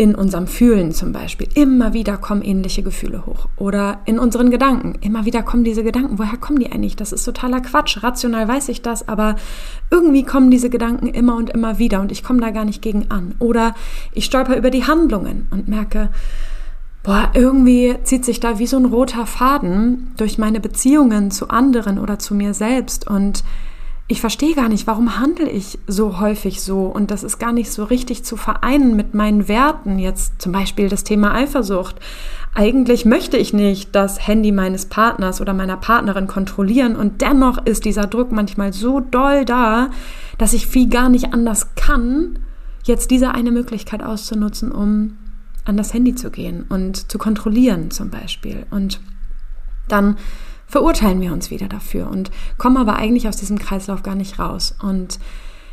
in 0.00 0.14
unserem 0.14 0.46
Fühlen 0.46 0.92
zum 0.92 1.12
Beispiel. 1.12 1.46
Immer 1.54 1.92
wieder 1.92 2.16
kommen 2.16 2.40
ähnliche 2.40 2.82
Gefühle 2.82 3.26
hoch. 3.26 3.50
Oder 3.58 3.98
in 4.06 4.18
unseren 4.18 4.50
Gedanken. 4.50 4.94
Immer 5.02 5.26
wieder 5.26 5.42
kommen 5.42 5.62
diese 5.62 5.84
Gedanken. 5.84 6.18
Woher 6.18 6.38
kommen 6.38 6.58
die 6.58 6.72
eigentlich? 6.72 6.96
Das 6.96 7.12
ist 7.12 7.24
totaler 7.24 7.60
Quatsch. 7.60 8.02
Rational 8.02 8.48
weiß 8.48 8.70
ich 8.70 8.80
das, 8.80 9.06
aber 9.08 9.36
irgendwie 9.90 10.22
kommen 10.22 10.50
diese 10.50 10.70
Gedanken 10.70 11.06
immer 11.06 11.36
und 11.36 11.50
immer 11.50 11.78
wieder 11.78 12.00
und 12.00 12.12
ich 12.12 12.24
komme 12.24 12.40
da 12.40 12.48
gar 12.48 12.64
nicht 12.64 12.80
gegen 12.80 13.10
an. 13.10 13.34
Oder 13.40 13.74
ich 14.14 14.24
stolper 14.24 14.56
über 14.56 14.70
die 14.70 14.86
Handlungen 14.86 15.48
und 15.50 15.68
merke, 15.68 16.08
boah, 17.02 17.28
irgendwie 17.34 17.94
zieht 18.02 18.24
sich 18.24 18.40
da 18.40 18.58
wie 18.58 18.66
so 18.66 18.78
ein 18.78 18.86
roter 18.86 19.26
Faden 19.26 20.12
durch 20.16 20.38
meine 20.38 20.60
Beziehungen 20.60 21.30
zu 21.30 21.50
anderen 21.50 21.98
oder 21.98 22.18
zu 22.18 22.34
mir 22.34 22.54
selbst 22.54 23.06
und 23.06 23.44
ich 24.10 24.20
verstehe 24.20 24.56
gar 24.56 24.68
nicht, 24.68 24.88
warum 24.88 25.20
handle 25.20 25.48
ich 25.48 25.78
so 25.86 26.18
häufig 26.18 26.62
so 26.62 26.86
und 26.86 27.12
das 27.12 27.22
ist 27.22 27.38
gar 27.38 27.52
nicht 27.52 27.70
so 27.70 27.84
richtig 27.84 28.24
zu 28.24 28.36
vereinen 28.36 28.96
mit 28.96 29.14
meinen 29.14 29.46
Werten. 29.46 30.00
Jetzt 30.00 30.42
zum 30.42 30.50
Beispiel 30.50 30.88
das 30.88 31.04
Thema 31.04 31.32
Eifersucht. 31.32 31.94
Eigentlich 32.52 33.04
möchte 33.04 33.36
ich 33.36 33.52
nicht 33.52 33.94
das 33.94 34.26
Handy 34.26 34.50
meines 34.50 34.86
Partners 34.86 35.40
oder 35.40 35.54
meiner 35.54 35.76
Partnerin 35.76 36.26
kontrollieren 36.26 36.96
und 36.96 37.20
dennoch 37.20 37.64
ist 37.64 37.84
dieser 37.84 38.08
Druck 38.08 38.32
manchmal 38.32 38.72
so 38.72 38.98
doll 38.98 39.44
da, 39.44 39.90
dass 40.38 40.54
ich 40.54 40.66
viel 40.66 40.88
gar 40.88 41.08
nicht 41.08 41.32
anders 41.32 41.76
kann, 41.76 42.40
jetzt 42.82 43.12
diese 43.12 43.30
eine 43.30 43.52
Möglichkeit 43.52 44.02
auszunutzen, 44.02 44.72
um 44.72 45.18
an 45.64 45.76
das 45.76 45.94
Handy 45.94 46.16
zu 46.16 46.32
gehen 46.32 46.64
und 46.68 47.12
zu 47.12 47.16
kontrollieren 47.16 47.92
zum 47.92 48.10
Beispiel. 48.10 48.66
Und 48.72 49.00
dann 49.86 50.16
verurteilen 50.70 51.20
wir 51.20 51.32
uns 51.32 51.50
wieder 51.50 51.68
dafür 51.68 52.08
und 52.08 52.30
kommen 52.56 52.76
aber 52.76 52.94
eigentlich 52.94 53.28
aus 53.28 53.36
diesem 53.36 53.58
Kreislauf 53.58 54.02
gar 54.02 54.14
nicht 54.14 54.38
raus. 54.38 54.76
Und 54.80 55.18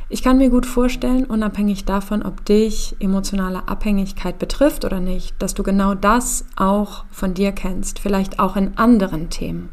ich 0.09 0.23
kann 0.23 0.39
mir 0.39 0.49
gut 0.49 0.65
vorstellen, 0.65 1.25
unabhängig 1.25 1.85
davon, 1.85 2.23
ob 2.23 2.43
dich 2.45 2.95
emotionale 2.99 3.67
Abhängigkeit 3.67 4.39
betrifft 4.39 4.85
oder 4.85 4.99
nicht, 4.99 5.35
dass 5.39 5.53
du 5.53 5.63
genau 5.63 5.93
das 5.93 6.45
auch 6.55 7.05
von 7.11 7.35
dir 7.35 7.51
kennst, 7.51 7.99
vielleicht 7.99 8.39
auch 8.39 8.55
in 8.55 8.77
anderen 8.77 9.29
Themen. 9.29 9.69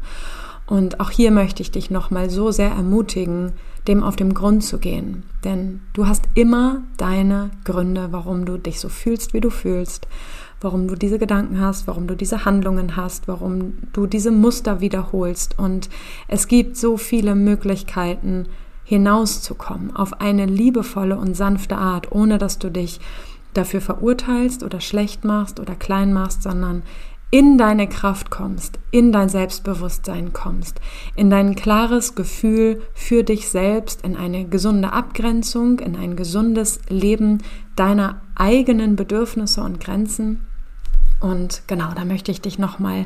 Und 0.67 0.99
auch 0.99 1.09
hier 1.09 1.31
möchte 1.31 1.61
ich 1.61 1.71
dich 1.71 1.89
nochmal 1.89 2.29
so 2.29 2.51
sehr 2.51 2.69
ermutigen, 2.69 3.53
dem 3.87 4.03
auf 4.03 4.15
den 4.15 4.33
Grund 4.33 4.63
zu 4.63 4.77
gehen. 4.77 5.23
Denn 5.43 5.81
du 5.93 6.07
hast 6.07 6.25
immer 6.35 6.83
deine 6.97 7.49
Gründe, 7.63 8.09
warum 8.11 8.45
du 8.45 8.57
dich 8.57 8.79
so 8.79 8.89
fühlst, 8.89 9.33
wie 9.33 9.41
du 9.41 9.49
fühlst, 9.49 10.07
warum 10.65 10.89
du 10.89 10.95
diese 10.95 11.19
Gedanken 11.19 11.61
hast, 11.61 11.87
warum 11.87 12.07
du 12.07 12.15
diese 12.15 12.43
Handlungen 12.43 12.97
hast, 12.97 13.29
warum 13.29 13.75
du 13.93 14.07
diese 14.07 14.31
Muster 14.31 14.81
wiederholst. 14.81 15.57
Und 15.57 15.89
es 16.27 16.49
gibt 16.49 16.75
so 16.75 16.97
viele 16.97 17.35
Möglichkeiten, 17.35 18.47
hinauszukommen 18.83 19.95
auf 19.95 20.19
eine 20.19 20.45
liebevolle 20.45 21.17
und 21.17 21.35
sanfte 21.35 21.77
Art, 21.77 22.11
ohne 22.11 22.37
dass 22.37 22.59
du 22.59 22.69
dich 22.69 22.99
dafür 23.53 23.79
verurteilst 23.79 24.63
oder 24.63 24.81
schlecht 24.81 25.23
machst 25.23 25.59
oder 25.59 25.75
klein 25.75 26.11
machst, 26.11 26.43
sondern 26.43 26.83
in 27.31 27.57
deine 27.57 27.89
Kraft 27.89 28.29
kommst, 28.29 28.79
in 28.91 29.11
dein 29.11 29.29
Selbstbewusstsein 29.29 30.31
kommst, 30.33 30.79
in 31.15 31.29
dein 31.29 31.55
klares 31.55 32.15
Gefühl 32.15 32.81
für 32.93 33.23
dich 33.23 33.49
selbst, 33.49 34.03
in 34.03 34.15
eine 34.15 34.45
gesunde 34.45 34.93
Abgrenzung, 34.93 35.79
in 35.79 35.95
ein 35.95 36.15
gesundes 36.15 36.79
Leben 36.87 37.43
deiner 37.75 38.21
eigenen 38.35 38.95
Bedürfnisse 38.95 39.61
und 39.61 39.79
Grenzen. 39.79 40.41
Und 41.19 41.63
genau, 41.67 41.91
da 41.95 42.05
möchte 42.05 42.31
ich 42.31 42.41
dich 42.41 42.59
nochmal 42.59 43.05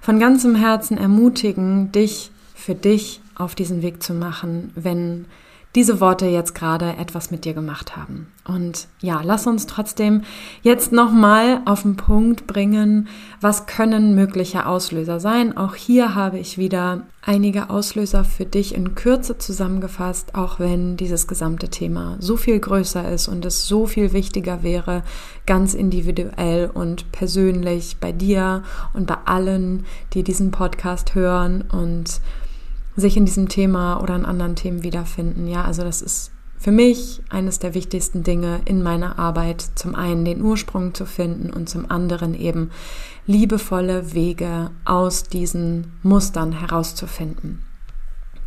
von 0.00 0.18
ganzem 0.18 0.54
Herzen 0.54 0.98
ermutigen, 0.98 1.92
dich 1.92 2.30
für 2.54 2.74
dich 2.74 3.20
auf 3.34 3.54
diesen 3.54 3.82
Weg 3.82 4.02
zu 4.02 4.14
machen, 4.14 4.72
wenn 4.74 5.26
diese 5.74 6.00
Worte 6.00 6.26
jetzt 6.26 6.54
gerade 6.54 6.96
etwas 6.98 7.30
mit 7.30 7.44
dir 7.44 7.54
gemacht 7.54 7.96
haben. 7.96 8.26
Und 8.44 8.88
ja, 9.00 9.20
lass 9.22 9.46
uns 9.46 9.66
trotzdem 9.66 10.22
jetzt 10.62 10.92
nochmal 10.92 11.62
auf 11.64 11.82
den 11.82 11.96
Punkt 11.96 12.46
bringen, 12.46 13.08
was 13.40 13.66
können 13.66 14.14
mögliche 14.14 14.66
Auslöser 14.66 15.18
sein. 15.20 15.56
Auch 15.56 15.74
hier 15.74 16.14
habe 16.14 16.38
ich 16.38 16.58
wieder 16.58 17.06
einige 17.24 17.70
Auslöser 17.70 18.24
für 18.24 18.44
dich 18.44 18.74
in 18.74 18.94
Kürze 18.94 19.38
zusammengefasst, 19.38 20.34
auch 20.34 20.58
wenn 20.58 20.96
dieses 20.96 21.26
gesamte 21.28 21.68
Thema 21.68 22.16
so 22.18 22.36
viel 22.36 22.58
größer 22.58 23.08
ist 23.10 23.28
und 23.28 23.44
es 23.46 23.66
so 23.66 23.86
viel 23.86 24.12
wichtiger 24.12 24.62
wäre, 24.62 25.04
ganz 25.46 25.72
individuell 25.72 26.70
und 26.72 27.12
persönlich 27.12 27.98
bei 27.98 28.12
dir 28.12 28.64
und 28.92 29.06
bei 29.06 29.18
allen, 29.24 29.86
die 30.12 30.24
diesen 30.24 30.50
Podcast 30.50 31.14
hören 31.14 31.62
und 31.62 32.20
sich 32.96 33.16
in 33.16 33.24
diesem 33.24 33.48
Thema 33.48 34.00
oder 34.00 34.16
in 34.16 34.24
anderen 34.24 34.56
Themen 34.56 34.82
wiederfinden. 34.82 35.46
Ja, 35.46 35.64
also 35.64 35.82
das 35.82 36.02
ist 36.02 36.30
für 36.58 36.70
mich 36.70 37.22
eines 37.28 37.58
der 37.58 37.74
wichtigsten 37.74 38.22
Dinge 38.22 38.60
in 38.66 38.82
meiner 38.84 39.18
Arbeit. 39.18 39.64
Zum 39.74 39.94
einen 39.96 40.24
den 40.24 40.42
Ursprung 40.42 40.94
zu 40.94 41.06
finden 41.06 41.52
und 41.52 41.68
zum 41.68 41.90
anderen 41.90 42.34
eben 42.34 42.70
liebevolle 43.26 44.14
Wege 44.14 44.70
aus 44.84 45.24
diesen 45.24 45.92
Mustern 46.02 46.52
herauszufinden. 46.52 47.64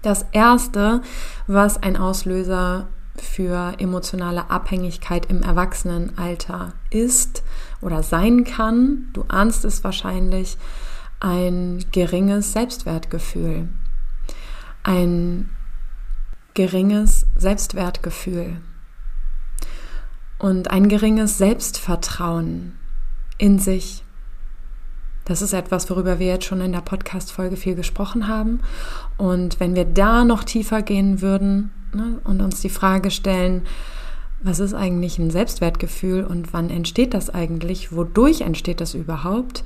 Das 0.02 0.25
erste, 0.32 1.02
was 1.48 1.82
ein 1.82 1.98
Auslöser 1.98 2.88
für 3.18 3.74
emotionale 3.80 4.50
Abhängigkeit 4.50 5.25
im 5.25 5.42
Erwachsenenalter 5.42 6.74
ist 6.92 7.44
oder 7.81 8.03
sein 8.03 8.44
kann, 8.44 9.08
du 9.14 9.25
ahnst 9.27 9.66
es 9.66 9.84
wahrscheinlich, 9.84 10.58
ein 11.20 11.84
geringes 11.92 12.53
Selbstwertgefühl 12.53 13.68
ein 14.86 15.50
geringes 16.54 17.26
Selbstwertgefühl 17.36 18.58
und 20.38 20.70
ein 20.70 20.88
geringes 20.88 21.38
Selbstvertrauen 21.38 22.74
in 23.38 23.60
sich. 23.60 24.04
Das 25.26 25.42
ist 25.42 25.54
etwas, 25.54 25.90
worüber 25.90 26.20
wir 26.20 26.28
jetzt 26.28 26.46
schon 26.46 26.62
in 26.62 26.72
der 26.72 26.82
Podcast-Folge 26.82 27.58
viel 27.58 27.74
gesprochen 27.74 28.28
haben. 28.28 28.60
Und 29.18 29.60
wenn 29.60 29.76
wir 29.76 29.86
da 29.86 30.24
noch 30.24 30.44
tiefer 30.44 30.84
gehen 30.84 31.20
würden 31.20 31.72
ne, 31.92 32.20
und 32.24 32.42
uns 32.42 32.62
die 32.62 32.70
Frage 32.70 33.10
stellen, 33.10 33.64
was 34.42 34.60
ist 34.60 34.76
eigentlich 34.76 35.18
ein 35.18 35.32
Selbstwertgefühl 35.32 36.24
und 36.24 36.54
wann 36.54 36.70
entsteht 36.70 37.16
das 37.16 37.32
eigentlich? 37.32 37.92
Wodurch 37.92 38.42
entsteht 38.42 38.82
das 38.82 38.94
überhaupt? 38.94 39.64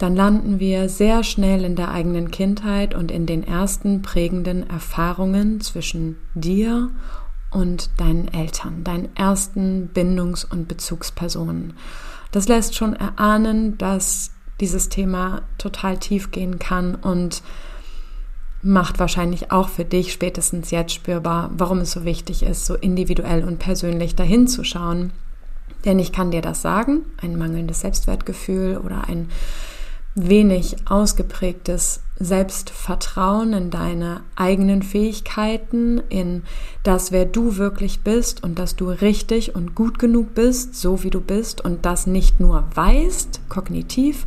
Dann 0.00 0.16
landen 0.16 0.58
wir 0.60 0.88
sehr 0.88 1.22
schnell 1.22 1.62
in 1.62 1.76
der 1.76 1.90
eigenen 1.90 2.30
Kindheit 2.30 2.94
und 2.94 3.10
in 3.10 3.26
den 3.26 3.46
ersten 3.46 4.00
prägenden 4.00 4.68
Erfahrungen 4.68 5.60
zwischen 5.60 6.16
dir 6.34 6.88
und 7.50 7.90
deinen 7.98 8.28
Eltern, 8.28 8.82
deinen 8.82 9.14
ersten 9.14 9.90
Bindungs- 9.92 10.46
und 10.46 10.68
Bezugspersonen. 10.68 11.74
Das 12.32 12.48
lässt 12.48 12.76
schon 12.76 12.94
erahnen, 12.94 13.76
dass 13.76 14.30
dieses 14.58 14.88
Thema 14.88 15.42
total 15.58 15.98
tief 15.98 16.30
gehen 16.30 16.58
kann 16.58 16.94
und 16.94 17.42
macht 18.62 19.00
wahrscheinlich 19.00 19.52
auch 19.52 19.68
für 19.68 19.84
dich 19.84 20.14
spätestens 20.14 20.70
jetzt 20.70 20.94
spürbar, 20.94 21.50
warum 21.52 21.80
es 21.80 21.90
so 21.90 22.06
wichtig 22.06 22.42
ist, 22.42 22.64
so 22.64 22.74
individuell 22.74 23.44
und 23.44 23.58
persönlich 23.58 24.16
dahin 24.16 24.46
zu 24.46 24.64
schauen. 24.64 25.12
Denn 25.84 25.98
ich 25.98 26.10
kann 26.10 26.30
dir 26.30 26.40
das 26.40 26.62
sagen, 26.62 27.02
ein 27.20 27.36
mangelndes 27.36 27.80
Selbstwertgefühl 27.80 28.78
oder 28.78 29.06
ein 29.08 29.28
wenig 30.28 30.76
ausgeprägtes 30.86 32.00
Selbstvertrauen 32.18 33.54
in 33.54 33.70
deine 33.70 34.20
eigenen 34.36 34.82
Fähigkeiten, 34.82 36.02
in 36.10 36.42
das, 36.82 37.12
wer 37.12 37.24
du 37.24 37.56
wirklich 37.56 38.00
bist 38.00 38.44
und 38.44 38.58
dass 38.58 38.76
du 38.76 38.90
richtig 38.90 39.54
und 39.54 39.74
gut 39.74 39.98
genug 39.98 40.34
bist, 40.34 40.74
so 40.74 41.02
wie 41.02 41.10
du 41.10 41.20
bist 41.20 41.64
und 41.64 41.86
das 41.86 42.06
nicht 42.06 42.38
nur 42.38 42.64
weißt, 42.74 43.40
kognitiv, 43.48 44.26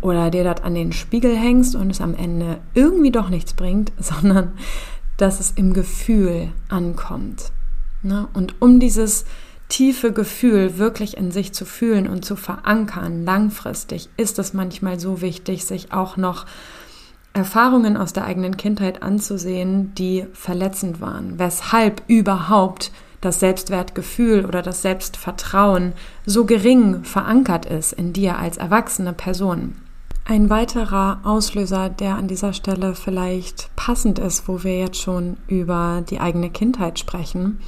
oder 0.00 0.30
dir 0.30 0.44
das 0.44 0.62
an 0.62 0.74
den 0.74 0.92
Spiegel 0.92 1.36
hängst 1.36 1.74
und 1.74 1.90
es 1.90 2.00
am 2.00 2.14
Ende 2.14 2.58
irgendwie 2.74 3.10
doch 3.10 3.30
nichts 3.30 3.54
bringt, 3.54 3.92
sondern 3.98 4.52
dass 5.16 5.40
es 5.40 5.52
im 5.52 5.72
Gefühl 5.72 6.48
ankommt. 6.68 7.52
Ne? 8.02 8.28
Und 8.32 8.60
um 8.60 8.78
dieses 8.80 9.24
tiefe 9.68 10.12
Gefühl 10.12 10.78
wirklich 10.78 11.16
in 11.16 11.30
sich 11.30 11.52
zu 11.52 11.64
fühlen 11.64 12.08
und 12.08 12.24
zu 12.24 12.36
verankern, 12.36 13.24
langfristig, 13.24 14.08
ist 14.16 14.38
es 14.38 14.54
manchmal 14.54 14.98
so 14.98 15.20
wichtig, 15.20 15.64
sich 15.64 15.92
auch 15.92 16.16
noch 16.16 16.46
Erfahrungen 17.34 17.96
aus 17.96 18.12
der 18.12 18.24
eigenen 18.24 18.56
Kindheit 18.56 19.02
anzusehen, 19.02 19.94
die 19.94 20.26
verletzend 20.32 21.00
waren. 21.00 21.38
Weshalb 21.38 22.02
überhaupt 22.08 22.90
das 23.20 23.40
Selbstwertgefühl 23.40 24.44
oder 24.44 24.62
das 24.62 24.82
Selbstvertrauen 24.82 25.92
so 26.24 26.44
gering 26.44 27.04
verankert 27.04 27.66
ist 27.66 27.92
in 27.92 28.12
dir 28.12 28.38
als 28.38 28.56
erwachsene 28.56 29.12
Person. 29.12 29.76
Ein 30.24 30.50
weiterer 30.50 31.20
Auslöser, 31.24 31.88
der 31.88 32.16
an 32.16 32.28
dieser 32.28 32.52
Stelle 32.52 32.94
vielleicht 32.94 33.74
passend 33.76 34.18
ist, 34.18 34.46
wo 34.46 34.62
wir 34.62 34.78
jetzt 34.78 35.00
schon 35.00 35.38
über 35.46 36.02
die 36.08 36.20
eigene 36.20 36.50
Kindheit 36.50 36.98
sprechen, 36.98 37.60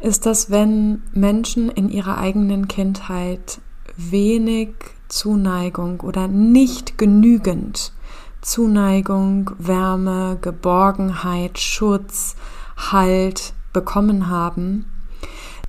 ist, 0.00 0.26
dass 0.26 0.50
wenn 0.50 1.02
Menschen 1.12 1.70
in 1.70 1.88
ihrer 1.88 2.18
eigenen 2.18 2.68
Kindheit 2.68 3.60
wenig 3.96 4.70
Zuneigung 5.08 6.00
oder 6.00 6.28
nicht 6.28 6.98
genügend 6.98 7.92
Zuneigung, 8.40 9.50
Wärme, 9.58 10.38
Geborgenheit, 10.40 11.58
Schutz, 11.58 12.36
Halt 12.76 13.54
bekommen 13.72 14.28
haben, 14.28 14.84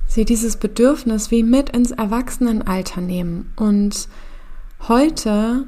sie 0.06 0.26
dieses 0.26 0.58
Bedürfnis 0.58 1.32
wie 1.32 1.42
mit 1.42 1.70
ins 1.70 1.90
Erwachsenenalter 1.90 3.02
nehmen 3.02 3.52
und 3.56 4.08
heute 4.88 5.66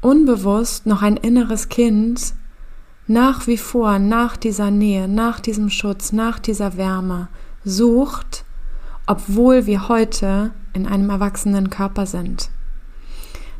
unbewusst 0.00 0.86
noch 0.86 1.02
ein 1.02 1.16
inneres 1.16 1.68
Kind 1.68 2.34
nach 3.08 3.48
wie 3.48 3.56
vor 3.56 3.98
nach 3.98 4.36
dieser 4.36 4.70
Nähe, 4.70 5.08
nach 5.08 5.40
diesem 5.40 5.70
Schutz, 5.70 6.12
nach 6.12 6.38
dieser 6.38 6.76
Wärme 6.76 7.28
sucht, 7.64 8.44
obwohl 9.06 9.66
wir 9.66 9.88
heute 9.88 10.52
in 10.72 10.86
einem 10.86 11.10
erwachsenen 11.10 11.70
Körper 11.70 12.06
sind. 12.06 12.50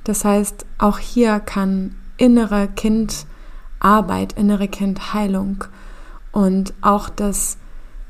Das 0.04 0.24
heißt, 0.24 0.64
auch 0.78 0.98
hier 0.98 1.40
kann 1.40 1.94
innere 2.16 2.68
Kindarbeit, 2.68 4.32
innere 4.34 4.68
Kindheilung 4.68 5.64
und 6.32 6.72
auch 6.80 7.08
das 7.08 7.58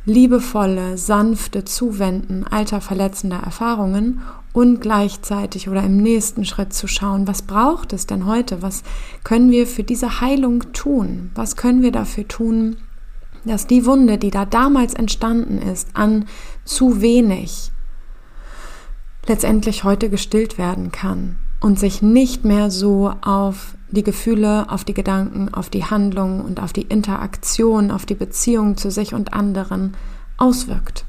liebevolle, 0.05 0.98
sanfte 0.98 1.64
Zuwenden 1.64 2.46
alter 2.46 2.81
verletzender 2.81 3.38
Erfahrungen 3.38 4.22
und 4.53 4.81
gleichzeitig 4.81 5.68
oder 5.68 5.83
im 5.83 5.98
nächsten 5.98 6.44
Schritt 6.44 6.72
zu 6.72 6.88
schauen, 6.88 7.29
was 7.29 7.42
braucht 7.42 7.92
es 7.92 8.07
denn 8.07 8.26
heute? 8.26 8.62
Was 8.62 8.83
können 9.22 9.50
wir 9.50 9.66
für 9.66 9.85
diese 9.85 10.20
Heilung 10.20 10.72
tun? 10.72 11.31
Was 11.35 11.57
können 11.57 11.83
wir 11.83 11.92
dafür 11.92 12.26
tun, 12.26 12.76
dass 13.44 13.66
die 13.66 13.87
Wunde, 13.87 14.18
die 14.18 14.31
da 14.31 14.44
damals 14.44 14.94
entstanden 14.94 15.59
ist, 15.59 15.88
an 15.94 16.26
zu 16.64 17.00
wenig 17.00 17.70
letztendlich 19.26 19.85
heute 19.85 20.11
gestillt 20.11 20.59
werden 20.59 20.92
kann 20.92 21.38
und 21.61 21.79
sich 21.79 22.03
nicht 22.03 22.44
mehr 22.44 22.70
so 22.70 23.12
auf 23.20 23.76
die 23.90 24.03
Gefühle, 24.03 24.70
auf 24.70 24.85
die 24.85 24.94
Gedanken, 24.94 25.53
auf 25.53 25.68
die 25.68 25.85
Handlungen 25.85 26.40
und 26.40 26.61
auf 26.61 26.72
die 26.72 26.83
Interaktion, 26.83 27.90
auf 27.90 28.07
die 28.07 28.14
Beziehung 28.14 28.76
zu 28.76 28.90
sich 28.90 29.14
und 29.14 29.33
anderen 29.33 29.96
auswirkt. 30.37 31.05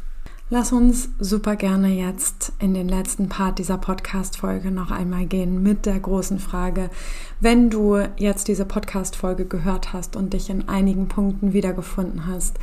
Lass 0.54 0.74
uns 0.74 1.08
super 1.18 1.56
gerne 1.56 1.88
jetzt 1.88 2.52
in 2.60 2.74
den 2.74 2.90
letzten 2.90 3.30
Part 3.30 3.58
dieser 3.58 3.78
Podcast-Folge 3.78 4.70
noch 4.70 4.92
einmal 4.92 5.26
gehen 5.26 5.64
mit 5.64 5.86
der 5.86 5.98
großen 5.98 6.40
Frage, 6.40 6.90
wenn 7.40 7.70
du 7.70 8.00
jetzt 8.18 8.50
diese 8.50 8.66
Podcast-Folge 8.66 9.46
gehört 9.46 9.94
hast 9.94 10.18
und 10.18 10.34
dich 10.34 10.50
in 10.50 10.68
einigen 10.68 11.08
Punkten 11.08 11.54
wiedergefunden 11.54 12.28
hast, 12.28 12.60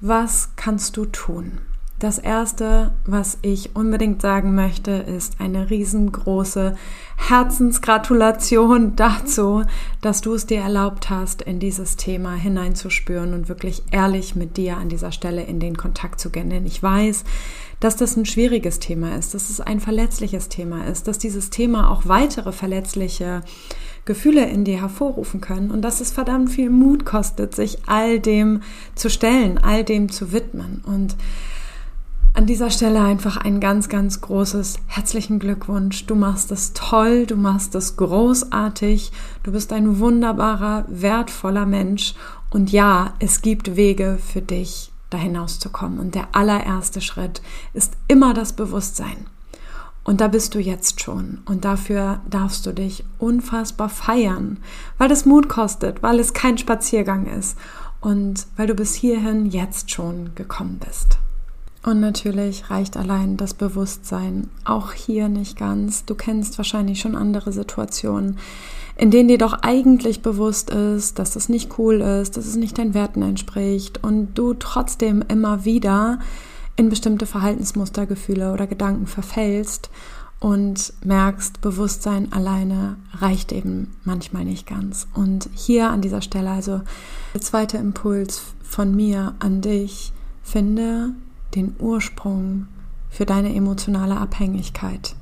was 0.00 0.56
kannst 0.56 0.96
du 0.96 1.04
tun? 1.04 1.58
Das 1.98 2.18
erste, 2.18 2.90
was 3.06 3.38
ich 3.40 3.74
unbedingt 3.74 4.20
sagen 4.20 4.54
möchte, 4.54 4.90
ist 4.90 5.40
eine 5.40 5.70
riesengroße 5.70 6.76
Herzensgratulation 7.16 8.96
dazu, 8.96 9.62
dass 10.02 10.20
du 10.20 10.34
es 10.34 10.44
dir 10.44 10.60
erlaubt 10.60 11.08
hast, 11.08 11.40
in 11.40 11.58
dieses 11.58 11.96
Thema 11.96 12.34
hineinzuspüren 12.34 13.32
und 13.32 13.48
wirklich 13.48 13.82
ehrlich 13.92 14.36
mit 14.36 14.58
dir 14.58 14.76
an 14.76 14.90
dieser 14.90 15.10
Stelle 15.10 15.44
in 15.44 15.58
den 15.58 15.78
Kontakt 15.78 16.20
zu 16.20 16.28
gehen. 16.28 16.50
Denn 16.50 16.66
ich 16.66 16.82
weiß, 16.82 17.24
dass 17.80 17.96
das 17.96 18.14
ein 18.16 18.26
schwieriges 18.26 18.78
Thema 18.78 19.16
ist, 19.16 19.32
dass 19.32 19.48
es 19.48 19.62
ein 19.62 19.80
verletzliches 19.80 20.50
Thema 20.50 20.86
ist, 20.86 21.08
dass 21.08 21.16
dieses 21.16 21.48
Thema 21.48 21.90
auch 21.90 22.02
weitere 22.04 22.52
verletzliche 22.52 23.40
Gefühle 24.04 24.44
in 24.44 24.64
dir 24.64 24.82
hervorrufen 24.82 25.40
können 25.40 25.70
und 25.70 25.80
dass 25.80 26.02
es 26.02 26.12
verdammt 26.12 26.50
viel 26.50 26.68
Mut 26.68 27.06
kostet, 27.06 27.54
sich 27.54 27.78
all 27.86 28.20
dem 28.20 28.60
zu 28.94 29.08
stellen, 29.08 29.56
all 29.56 29.82
dem 29.82 30.10
zu 30.10 30.32
widmen. 30.32 30.82
Und 30.86 31.16
an 32.36 32.44
dieser 32.44 32.68
Stelle 32.68 33.00
einfach 33.00 33.38
ein 33.38 33.60
ganz, 33.60 33.88
ganz 33.88 34.20
großes 34.20 34.80
herzlichen 34.88 35.38
Glückwunsch. 35.38 36.04
Du 36.04 36.14
machst 36.14 36.52
es 36.52 36.74
toll, 36.74 37.24
du 37.24 37.34
machst 37.34 37.74
es 37.74 37.96
großartig, 37.96 39.10
du 39.42 39.52
bist 39.52 39.72
ein 39.72 40.00
wunderbarer, 40.00 40.84
wertvoller 40.86 41.64
Mensch 41.64 42.14
und 42.50 42.70
ja, 42.70 43.14
es 43.20 43.40
gibt 43.40 43.76
Wege 43.76 44.18
für 44.22 44.42
dich, 44.42 44.92
da 45.08 45.16
hinauszukommen. 45.16 45.98
Und 45.98 46.14
der 46.14 46.28
allererste 46.32 47.00
Schritt 47.00 47.40
ist 47.72 47.94
immer 48.06 48.34
das 48.34 48.52
Bewusstsein. 48.52 49.26
Und 50.04 50.20
da 50.20 50.28
bist 50.28 50.54
du 50.54 50.58
jetzt 50.58 51.00
schon. 51.00 51.38
Und 51.46 51.64
dafür 51.64 52.20
darfst 52.28 52.66
du 52.66 52.72
dich 52.72 53.02
unfassbar 53.18 53.88
feiern, 53.88 54.58
weil 54.98 55.10
es 55.10 55.24
Mut 55.24 55.48
kostet, 55.48 56.02
weil 56.02 56.20
es 56.20 56.34
kein 56.34 56.58
Spaziergang 56.58 57.26
ist 57.26 57.56
und 58.02 58.46
weil 58.58 58.66
du 58.66 58.74
bis 58.74 58.94
hierhin 58.94 59.46
jetzt 59.46 59.90
schon 59.90 60.34
gekommen 60.34 60.78
bist. 60.86 61.18
Und 61.86 62.00
natürlich 62.00 62.68
reicht 62.68 62.96
allein 62.96 63.36
das 63.36 63.54
Bewusstsein 63.54 64.50
auch 64.64 64.92
hier 64.92 65.28
nicht 65.28 65.56
ganz. 65.56 66.04
Du 66.04 66.16
kennst 66.16 66.58
wahrscheinlich 66.58 66.98
schon 66.98 67.14
andere 67.14 67.52
Situationen, 67.52 68.38
in 68.96 69.12
denen 69.12 69.28
dir 69.28 69.38
doch 69.38 69.52
eigentlich 69.62 70.20
bewusst 70.20 70.70
ist, 70.70 71.20
dass 71.20 71.34
das 71.34 71.48
nicht 71.48 71.78
cool 71.78 72.00
ist, 72.00 72.36
dass 72.36 72.46
es 72.46 72.56
nicht 72.56 72.76
deinen 72.76 72.92
Werten 72.92 73.22
entspricht 73.22 74.02
und 74.02 74.34
du 74.34 74.54
trotzdem 74.54 75.22
immer 75.28 75.64
wieder 75.64 76.18
in 76.74 76.88
bestimmte 76.88 77.24
Verhaltensmuster, 77.24 78.04
Gefühle 78.06 78.52
oder 78.52 78.66
Gedanken 78.66 79.06
verfällst 79.06 79.88
und 80.40 80.92
merkst, 81.04 81.60
Bewusstsein 81.60 82.32
alleine 82.32 82.96
reicht 83.12 83.52
eben 83.52 83.92
manchmal 84.02 84.44
nicht 84.44 84.66
ganz. 84.66 85.06
Und 85.14 85.48
hier 85.54 85.90
an 85.90 86.00
dieser 86.00 86.20
Stelle, 86.20 86.50
also 86.50 86.80
der 87.32 87.42
zweite 87.42 87.76
Impuls 87.76 88.42
von 88.64 88.92
mir 88.92 89.36
an 89.38 89.60
dich, 89.60 90.12
finde 90.42 91.14
den 91.56 91.74
Ursprung 91.78 92.68
für 93.10 93.26
deine 93.26 93.54
emotionale 93.54 94.16
Abhängigkeit. 94.16 95.16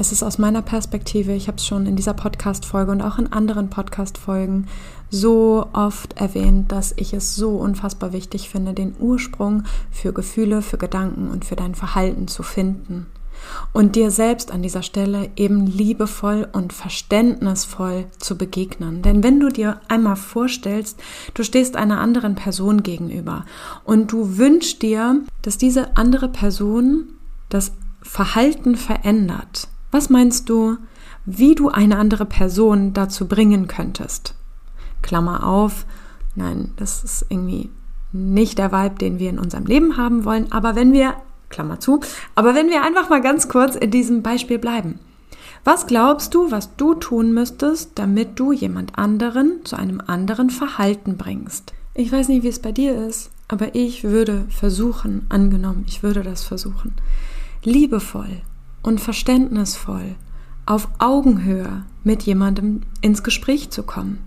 Es 0.00 0.12
ist 0.12 0.22
aus 0.22 0.38
meiner 0.38 0.62
Perspektive, 0.62 1.32
ich 1.32 1.48
habe 1.48 1.58
es 1.58 1.66
schon 1.66 1.86
in 1.86 1.96
dieser 1.96 2.14
Podcast-Folge 2.14 2.92
und 2.92 3.02
auch 3.02 3.18
in 3.18 3.32
anderen 3.32 3.68
Podcast-Folgen 3.68 4.68
so 5.10 5.66
oft 5.72 6.20
erwähnt, 6.20 6.70
dass 6.70 6.94
ich 6.96 7.12
es 7.12 7.34
so 7.34 7.56
unfassbar 7.56 8.12
wichtig 8.12 8.48
finde, 8.48 8.74
den 8.74 8.94
Ursprung 9.00 9.64
für 9.90 10.12
Gefühle, 10.12 10.62
für 10.62 10.78
Gedanken 10.78 11.28
und 11.28 11.44
für 11.44 11.56
dein 11.56 11.74
Verhalten 11.74 12.28
zu 12.28 12.44
finden 12.44 13.06
und 13.72 13.96
dir 13.96 14.10
selbst 14.10 14.50
an 14.50 14.62
dieser 14.62 14.82
Stelle 14.82 15.30
eben 15.36 15.66
liebevoll 15.66 16.48
und 16.52 16.72
verständnisvoll 16.72 18.06
zu 18.18 18.36
begegnen. 18.36 19.02
Denn 19.02 19.22
wenn 19.22 19.40
du 19.40 19.48
dir 19.48 19.80
einmal 19.88 20.16
vorstellst, 20.16 21.00
du 21.34 21.42
stehst 21.42 21.76
einer 21.76 22.00
anderen 22.00 22.34
Person 22.34 22.82
gegenüber 22.82 23.44
und 23.84 24.12
du 24.12 24.38
wünschst 24.38 24.82
dir, 24.82 25.20
dass 25.42 25.58
diese 25.58 25.96
andere 25.96 26.28
Person 26.28 27.04
das 27.48 27.72
Verhalten 28.02 28.76
verändert, 28.76 29.68
was 29.90 30.10
meinst 30.10 30.48
du, 30.48 30.76
wie 31.24 31.54
du 31.54 31.68
eine 31.68 31.98
andere 31.98 32.26
Person 32.26 32.92
dazu 32.92 33.26
bringen 33.26 33.68
könntest? 33.68 34.34
Klammer 35.02 35.46
auf, 35.46 35.86
nein, 36.34 36.72
das 36.76 37.04
ist 37.04 37.26
irgendwie 37.28 37.70
nicht 38.12 38.58
der 38.58 38.72
Vibe, 38.72 38.96
den 38.96 39.18
wir 39.18 39.30
in 39.30 39.38
unserem 39.38 39.66
Leben 39.66 39.96
haben 39.96 40.24
wollen, 40.24 40.50
aber 40.52 40.74
wenn 40.74 40.92
wir 40.92 41.14
Klammer 41.48 41.80
zu. 41.80 42.00
Aber 42.34 42.54
wenn 42.54 42.68
wir 42.68 42.82
einfach 42.82 43.08
mal 43.08 43.20
ganz 43.20 43.48
kurz 43.48 43.76
in 43.76 43.90
diesem 43.90 44.22
Beispiel 44.22 44.58
bleiben. 44.58 44.98
Was 45.64 45.86
glaubst 45.86 46.34
du, 46.34 46.50
was 46.50 46.76
du 46.76 46.94
tun 46.94 47.34
müsstest, 47.34 47.92
damit 47.98 48.38
du 48.38 48.52
jemand 48.52 48.98
anderen 48.98 49.64
zu 49.64 49.76
einem 49.76 50.00
anderen 50.06 50.50
Verhalten 50.50 51.16
bringst? 51.16 51.72
Ich 51.94 52.12
weiß 52.12 52.28
nicht, 52.28 52.42
wie 52.42 52.48
es 52.48 52.60
bei 52.60 52.72
dir 52.72 53.06
ist, 53.06 53.30
aber 53.48 53.74
ich 53.74 54.04
würde 54.04 54.44
versuchen, 54.50 55.26
angenommen, 55.28 55.84
ich 55.88 56.02
würde 56.02 56.22
das 56.22 56.44
versuchen, 56.44 56.94
liebevoll 57.64 58.40
und 58.82 59.00
verständnisvoll 59.00 60.14
auf 60.64 60.88
Augenhöhe 60.98 61.84
mit 62.04 62.22
jemandem 62.22 62.82
ins 63.00 63.22
Gespräch 63.22 63.70
zu 63.70 63.82
kommen. 63.82 64.18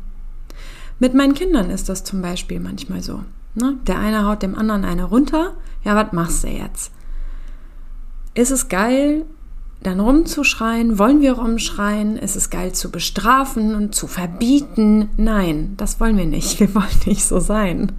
Mit 0.99 1.13
meinen 1.13 1.33
Kindern 1.33 1.69
ist 1.69 1.87
das 1.87 2.03
zum 2.03 2.21
Beispiel 2.21 2.59
manchmal 2.59 3.01
so. 3.01 3.23
Ne? 3.55 3.77
Der 3.87 3.99
eine 3.99 4.25
haut 4.25 4.43
dem 4.43 4.55
anderen 4.55 4.85
eine 4.85 5.05
runter. 5.05 5.55
Ja, 5.83 5.95
was 5.95 6.13
machst 6.13 6.43
du 6.43 6.49
jetzt? 6.49 6.91
Ist 8.33 8.51
es 8.51 8.69
geil, 8.69 9.25
dann 9.83 9.99
rumzuschreien? 9.99 10.97
Wollen 10.97 11.21
wir 11.21 11.33
rumschreien? 11.33 12.17
Ist 12.17 12.35
es 12.35 12.49
geil 12.49 12.71
zu 12.71 12.89
bestrafen 12.89 13.75
und 13.75 13.93
zu 13.93 14.07
verbieten? 14.07 15.09
Nein, 15.17 15.73
das 15.77 15.99
wollen 15.99 16.17
wir 16.17 16.25
nicht. 16.25 16.59
Wir 16.61 16.73
wollen 16.73 16.87
nicht 17.05 17.25
so 17.25 17.39
sein. 17.39 17.91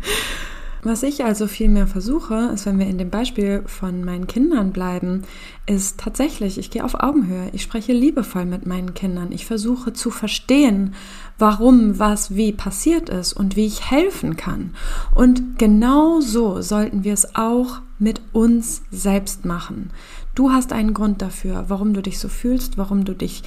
Was 0.84 1.04
ich 1.04 1.24
also 1.24 1.46
vielmehr 1.46 1.86
versuche, 1.86 2.50
ist, 2.52 2.66
wenn 2.66 2.80
wir 2.80 2.88
in 2.88 2.98
dem 2.98 3.08
Beispiel 3.08 3.62
von 3.66 4.04
meinen 4.04 4.26
Kindern 4.26 4.72
bleiben, 4.72 5.22
ist 5.64 6.00
tatsächlich, 6.00 6.58
ich 6.58 6.72
gehe 6.72 6.84
auf 6.84 6.94
Augenhöhe, 6.94 7.50
ich 7.52 7.62
spreche 7.62 7.92
liebevoll 7.92 8.46
mit 8.46 8.66
meinen 8.66 8.92
Kindern, 8.92 9.30
ich 9.30 9.46
versuche 9.46 9.92
zu 9.92 10.10
verstehen, 10.10 10.94
warum 11.38 12.00
was 12.00 12.34
wie 12.34 12.50
passiert 12.50 13.10
ist 13.10 13.32
und 13.32 13.54
wie 13.54 13.66
ich 13.66 13.92
helfen 13.92 14.36
kann. 14.36 14.74
Und 15.14 15.56
genau 15.56 16.20
so 16.20 16.60
sollten 16.62 17.04
wir 17.04 17.14
es 17.14 17.36
auch 17.36 17.80
mit 18.00 18.20
uns 18.32 18.82
selbst 18.90 19.44
machen. 19.44 19.90
Du 20.34 20.50
hast 20.50 20.72
einen 20.72 20.94
Grund 20.94 21.20
dafür, 21.20 21.64
warum 21.68 21.92
du 21.92 22.00
dich 22.00 22.18
so 22.18 22.28
fühlst, 22.28 22.78
warum 22.78 23.04
du 23.04 23.14
dich 23.14 23.42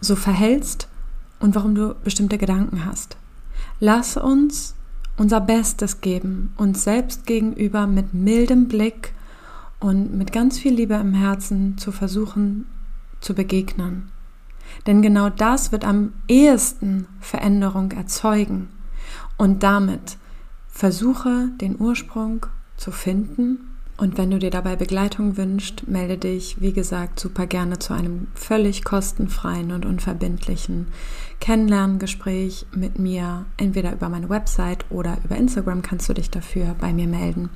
so 0.00 0.14
verhältst 0.14 0.88
und 1.40 1.56
warum 1.56 1.74
du 1.74 1.94
bestimmte 2.04 2.38
Gedanken 2.38 2.84
hast. 2.84 3.16
Lass 3.80 4.16
uns 4.16 4.76
unser 5.16 5.40
Bestes 5.40 6.00
geben, 6.00 6.52
uns 6.56 6.84
selbst 6.84 7.26
gegenüber 7.26 7.88
mit 7.88 8.14
mildem 8.14 8.68
Blick 8.68 9.12
und 9.80 10.16
mit 10.16 10.32
ganz 10.32 10.58
viel 10.58 10.74
Liebe 10.74 10.94
im 10.94 11.14
Herzen 11.14 11.76
zu 11.78 11.90
versuchen 11.90 12.66
zu 13.20 13.34
begegnen. 13.34 14.10
Denn 14.86 15.02
genau 15.02 15.30
das 15.30 15.72
wird 15.72 15.84
am 15.84 16.12
ehesten 16.28 17.06
Veränderung 17.20 17.90
erzeugen. 17.90 18.68
Und 19.36 19.64
damit 19.64 20.18
versuche 20.68 21.48
den 21.60 21.80
Ursprung 21.80 22.46
zu 22.76 22.92
finden 22.92 23.77
und 23.98 24.16
wenn 24.16 24.30
du 24.30 24.38
dir 24.38 24.50
dabei 24.50 24.76
Begleitung 24.76 25.36
wünschst, 25.36 25.88
melde 25.88 26.18
dich, 26.18 26.60
wie 26.60 26.72
gesagt, 26.72 27.18
super 27.18 27.48
gerne 27.48 27.80
zu 27.80 27.94
einem 27.94 28.28
völlig 28.32 28.84
kostenfreien 28.84 29.72
und 29.72 29.84
unverbindlichen 29.84 30.86
Kennenlerngespräch 31.40 32.66
mit 32.72 33.00
mir. 33.00 33.44
Entweder 33.56 33.92
über 33.92 34.08
meine 34.08 34.28
Website 34.28 34.84
oder 34.88 35.18
über 35.24 35.34
Instagram 35.34 35.82
kannst 35.82 36.08
du 36.08 36.14
dich 36.14 36.30
dafür 36.30 36.76
bei 36.80 36.92
mir 36.92 37.08
melden. 37.08 37.50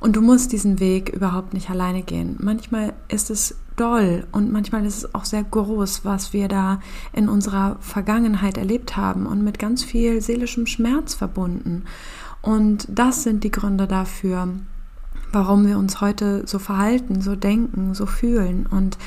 Und 0.00 0.16
du 0.16 0.20
musst 0.20 0.52
diesen 0.52 0.80
Weg 0.80 1.08
überhaupt 1.08 1.54
nicht 1.54 1.70
alleine 1.70 2.02
gehen. 2.02 2.36
Manchmal 2.40 2.92
ist 3.08 3.30
es 3.30 3.56
doll 3.76 4.26
und 4.32 4.52
manchmal 4.52 4.84
ist 4.84 4.98
es 4.98 5.14
auch 5.14 5.24
sehr 5.24 5.44
groß, 5.44 6.04
was 6.04 6.34
wir 6.34 6.48
da 6.48 6.80
in 7.14 7.30
unserer 7.30 7.78
Vergangenheit 7.80 8.58
erlebt 8.58 8.98
haben 8.98 9.24
und 9.24 9.42
mit 9.42 9.58
ganz 9.58 9.82
viel 9.82 10.20
seelischem 10.20 10.66
Schmerz 10.66 11.14
verbunden. 11.14 11.84
Und 12.42 12.86
das 12.90 13.22
sind 13.22 13.44
die 13.44 13.50
Gründe 13.50 13.86
dafür, 13.86 14.48
warum 15.32 15.66
wir 15.66 15.78
uns 15.78 16.00
heute 16.00 16.46
so 16.46 16.58
verhalten, 16.58 17.20
so 17.20 17.36
denken, 17.36 17.94
so 17.94 18.06
fühlen. 18.06 18.66
Und 18.66 18.98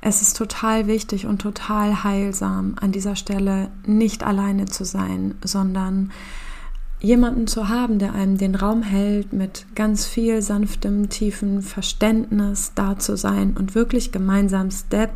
es 0.00 0.22
ist 0.22 0.36
total 0.36 0.86
wichtig 0.86 1.26
und 1.26 1.40
total 1.40 2.04
heilsam, 2.04 2.76
an 2.80 2.92
dieser 2.92 3.16
Stelle 3.16 3.70
nicht 3.86 4.24
alleine 4.24 4.66
zu 4.66 4.84
sein, 4.84 5.34
sondern 5.42 6.12
jemanden 7.00 7.46
zu 7.46 7.68
haben, 7.68 7.98
der 7.98 8.14
einem 8.14 8.38
den 8.38 8.54
Raum 8.54 8.82
hält, 8.82 9.32
mit 9.32 9.66
ganz 9.74 10.06
viel 10.06 10.42
sanftem, 10.42 11.08
tiefen 11.08 11.62
Verständnis 11.62 12.72
da 12.74 12.98
zu 12.98 13.16
sein 13.16 13.56
und 13.56 13.74
wirklich 13.74 14.12
gemeinsam 14.12 14.70
Step 14.70 15.10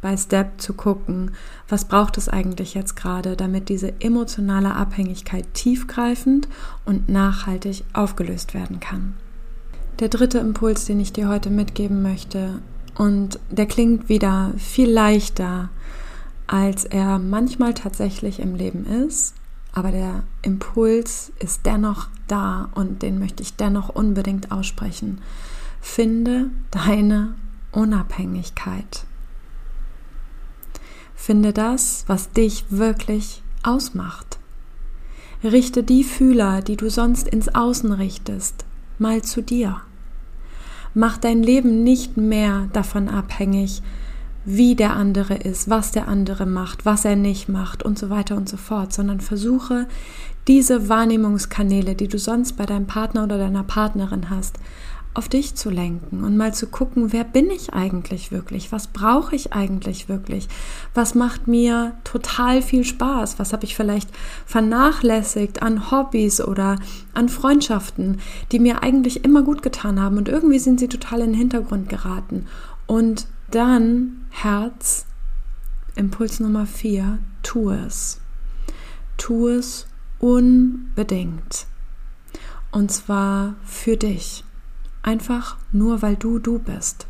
by 0.00 0.18
Step 0.18 0.60
zu 0.60 0.74
gucken, 0.74 1.30
was 1.68 1.86
braucht 1.86 2.18
es 2.18 2.28
eigentlich 2.28 2.74
jetzt 2.74 2.96
gerade, 2.96 3.36
damit 3.36 3.68
diese 3.68 4.00
emotionale 4.00 4.74
Abhängigkeit 4.74 5.46
tiefgreifend 5.54 6.48
und 6.84 7.08
nachhaltig 7.08 7.84
aufgelöst 7.92 8.52
werden 8.52 8.80
kann. 8.80 9.14
Der 9.98 10.08
dritte 10.08 10.38
Impuls, 10.38 10.86
den 10.86 11.00
ich 11.00 11.12
dir 11.12 11.28
heute 11.28 11.50
mitgeben 11.50 12.02
möchte, 12.02 12.60
und 12.96 13.38
der 13.50 13.66
klingt 13.66 14.08
wieder 14.08 14.52
viel 14.58 14.90
leichter, 14.90 15.70
als 16.46 16.84
er 16.84 17.18
manchmal 17.18 17.74
tatsächlich 17.74 18.40
im 18.40 18.54
Leben 18.54 18.84
ist, 18.84 19.34
aber 19.72 19.90
der 19.90 20.22
Impuls 20.42 21.32
ist 21.38 21.64
dennoch 21.64 22.08
da 22.28 22.68
und 22.74 23.02
den 23.02 23.18
möchte 23.18 23.42
ich 23.42 23.56
dennoch 23.56 23.88
unbedingt 23.88 24.52
aussprechen. 24.52 25.22
Finde 25.80 26.50
deine 26.70 27.34
Unabhängigkeit. 27.72 29.04
Finde 31.14 31.52
das, 31.52 32.04
was 32.06 32.32
dich 32.32 32.66
wirklich 32.68 33.42
ausmacht. 33.62 34.38
Richte 35.42 35.82
die 35.82 36.04
Fühler, 36.04 36.60
die 36.60 36.76
du 36.76 36.90
sonst 36.90 37.26
ins 37.28 37.54
Außen 37.54 37.92
richtest, 37.92 38.64
mal 39.02 39.20
zu 39.20 39.42
dir. 39.42 39.82
Mach 40.94 41.18
dein 41.18 41.42
Leben 41.42 41.82
nicht 41.84 42.16
mehr 42.16 42.68
davon 42.72 43.08
abhängig, 43.08 43.82
wie 44.44 44.74
der 44.74 44.96
andere 44.96 45.34
ist, 45.34 45.68
was 45.70 45.92
der 45.92 46.08
andere 46.08 46.46
macht, 46.46 46.84
was 46.84 47.04
er 47.04 47.16
nicht 47.16 47.48
macht 47.48 47.82
und 47.82 47.98
so 47.98 48.10
weiter 48.10 48.36
und 48.36 48.48
so 48.48 48.56
fort, 48.56 48.92
sondern 48.92 49.20
versuche 49.20 49.86
diese 50.48 50.88
Wahrnehmungskanäle, 50.88 51.94
die 51.94 52.08
du 52.08 52.18
sonst 52.18 52.56
bei 52.56 52.66
deinem 52.66 52.86
Partner 52.86 53.24
oder 53.24 53.38
deiner 53.38 53.62
Partnerin 53.62 54.30
hast, 54.30 54.58
auf 55.14 55.28
dich 55.28 55.54
zu 55.54 55.68
lenken 55.68 56.24
und 56.24 56.36
mal 56.36 56.54
zu 56.54 56.66
gucken, 56.66 57.12
wer 57.12 57.24
bin 57.24 57.50
ich 57.50 57.74
eigentlich 57.74 58.32
wirklich? 58.32 58.72
Was 58.72 58.86
brauche 58.86 59.36
ich 59.36 59.52
eigentlich 59.52 60.08
wirklich? 60.08 60.48
Was 60.94 61.14
macht 61.14 61.48
mir 61.48 61.92
total 62.04 62.62
viel 62.62 62.84
Spaß? 62.84 63.38
Was 63.38 63.52
habe 63.52 63.64
ich 63.64 63.76
vielleicht 63.76 64.08
vernachlässigt 64.46 65.62
an 65.62 65.90
Hobbys 65.90 66.40
oder 66.40 66.76
an 67.12 67.28
Freundschaften, 67.28 68.20
die 68.52 68.58
mir 68.58 68.82
eigentlich 68.82 69.24
immer 69.24 69.42
gut 69.42 69.62
getan 69.62 70.00
haben 70.00 70.16
und 70.16 70.28
irgendwie 70.28 70.58
sind 70.58 70.80
sie 70.80 70.88
total 70.88 71.20
in 71.20 71.32
den 71.32 71.38
Hintergrund 71.38 71.90
geraten? 71.90 72.46
Und 72.86 73.26
dann 73.50 74.26
Herz, 74.30 75.04
Impuls 75.94 76.40
Nummer 76.40 76.64
vier, 76.64 77.18
tu 77.42 77.70
es. 77.70 78.18
Tu 79.18 79.48
es 79.48 79.86
unbedingt. 80.18 81.66
Und 82.70 82.90
zwar 82.90 83.56
für 83.66 83.98
dich. 83.98 84.42
Einfach 85.02 85.56
nur, 85.72 86.02
weil 86.02 86.16
du 86.16 86.38
du 86.38 86.58
bist. 86.58 87.06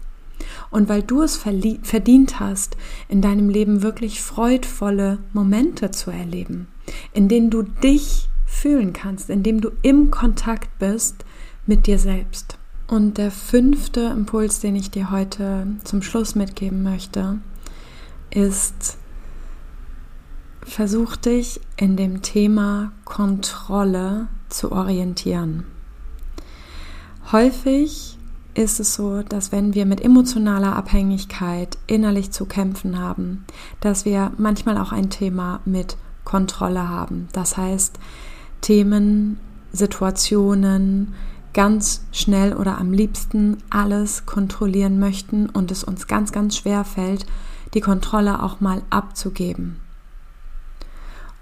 Und 0.71 0.89
weil 0.89 1.03
du 1.03 1.23
es 1.23 1.37
verdient 1.37 2.41
hast, 2.41 2.77
in 3.09 3.21
deinem 3.23 3.49
Leben 3.49 3.83
wirklich 3.83 4.21
freudvolle 4.21 5.19
Momente 5.33 5.91
zu 5.91 6.11
erleben, 6.11 6.67
in 7.13 7.29
denen 7.29 7.51
du 7.51 7.63
dich 7.63 8.29
fühlen 8.47 8.93
kannst, 8.93 9.31
in 9.31 9.43
dem 9.43 9.61
du 9.61 9.71
im 9.83 10.11
Kontakt 10.11 10.79
bist 10.79 11.25
mit 11.67 11.87
dir 11.87 11.99
selbst. 11.99 12.59
Und 12.89 13.19
der 13.19 13.31
fünfte 13.31 14.01
Impuls, 14.01 14.61
den 14.61 14.77
ich 14.77 14.91
dir 14.91 15.11
heute 15.11 15.67
zum 15.85 16.03
Schluss 16.03 16.35
mitgeben 16.35 16.83
möchte, 16.83 17.39
ist, 18.31 18.99
versuch 20.63 21.17
dich 21.17 21.61
in 21.77 21.97
dem 21.97 22.23
Thema 22.23 22.93
Kontrolle 23.05 24.29
zu 24.49 24.73
orientieren. 24.73 25.65
Häufig 27.33 28.19
ist 28.53 28.79
es 28.79 28.95
so, 28.95 29.23
dass 29.23 29.53
wenn 29.53 29.73
wir 29.73 29.87
mit 29.87 30.03
emotionaler 30.03 30.77
Abhängigkeit 30.77 31.79
innerlich 31.87 32.31
zu 32.31 32.45
kämpfen 32.45 32.99
haben, 32.99 33.47
dass 33.81 34.05
wir 34.05 34.33
manchmal 34.37 34.77
auch 34.77 34.93
ein 34.93 35.09
Thema 35.09 35.61
mit 35.65 35.97
Kontrolle 36.25 36.91
haben. 36.91 37.29
Das 37.33 37.57
heißt, 37.57 37.99
Themen, 38.61 39.41
Situationen, 39.73 41.15
ganz 41.55 42.05
schnell 42.13 42.53
oder 42.53 42.77
am 42.77 42.93
liebsten 42.93 43.57
alles 43.71 44.27
kontrollieren 44.27 44.99
möchten 44.99 45.49
und 45.49 45.71
es 45.71 45.85
uns 45.85 46.07
ganz, 46.07 46.33
ganz 46.33 46.59
schwer 46.59 46.85
fällt, 46.85 47.25
die 47.73 47.81
Kontrolle 47.81 48.43
auch 48.43 48.61
mal 48.61 48.83
abzugeben. 48.91 49.81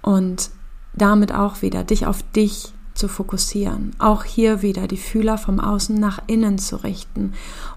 Und 0.02 0.50
damit 0.92 1.34
auch 1.34 1.62
wieder 1.62 1.82
dich 1.82 2.06
auf 2.06 2.22
dich 2.30 2.72
zu 3.00 3.08
fokussieren, 3.08 3.92
auch 3.98 4.24
hier 4.24 4.60
wieder 4.60 4.86
die 4.86 4.98
Fühler 4.98 5.38
vom 5.38 5.58
Außen 5.58 5.98
nach 5.98 6.20
innen 6.26 6.58
zu 6.58 6.76
richten 6.76 7.32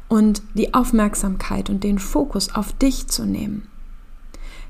und 0.09 0.43
die 0.53 0.73
Aufmerksamkeit 0.73 1.69
und 1.69 1.83
den 1.83 1.97
Fokus 1.97 2.53
auf 2.53 2.73
dich 2.73 3.07
zu 3.07 3.25
nehmen. 3.25 3.67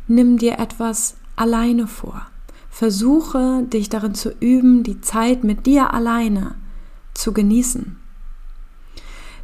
Nimm 0.08 0.38
dir 0.38 0.60
etwas 0.60 1.16
alleine 1.36 1.88
vor. 1.88 2.28
Versuche 2.70 3.64
dich 3.64 3.90
darin 3.90 4.14
zu 4.14 4.30
üben, 4.40 4.84
die 4.84 5.02
Zeit 5.02 5.44
mit 5.44 5.66
dir 5.66 5.92
alleine 5.92 6.54
zu 7.16 7.34
genießen. 7.34 7.98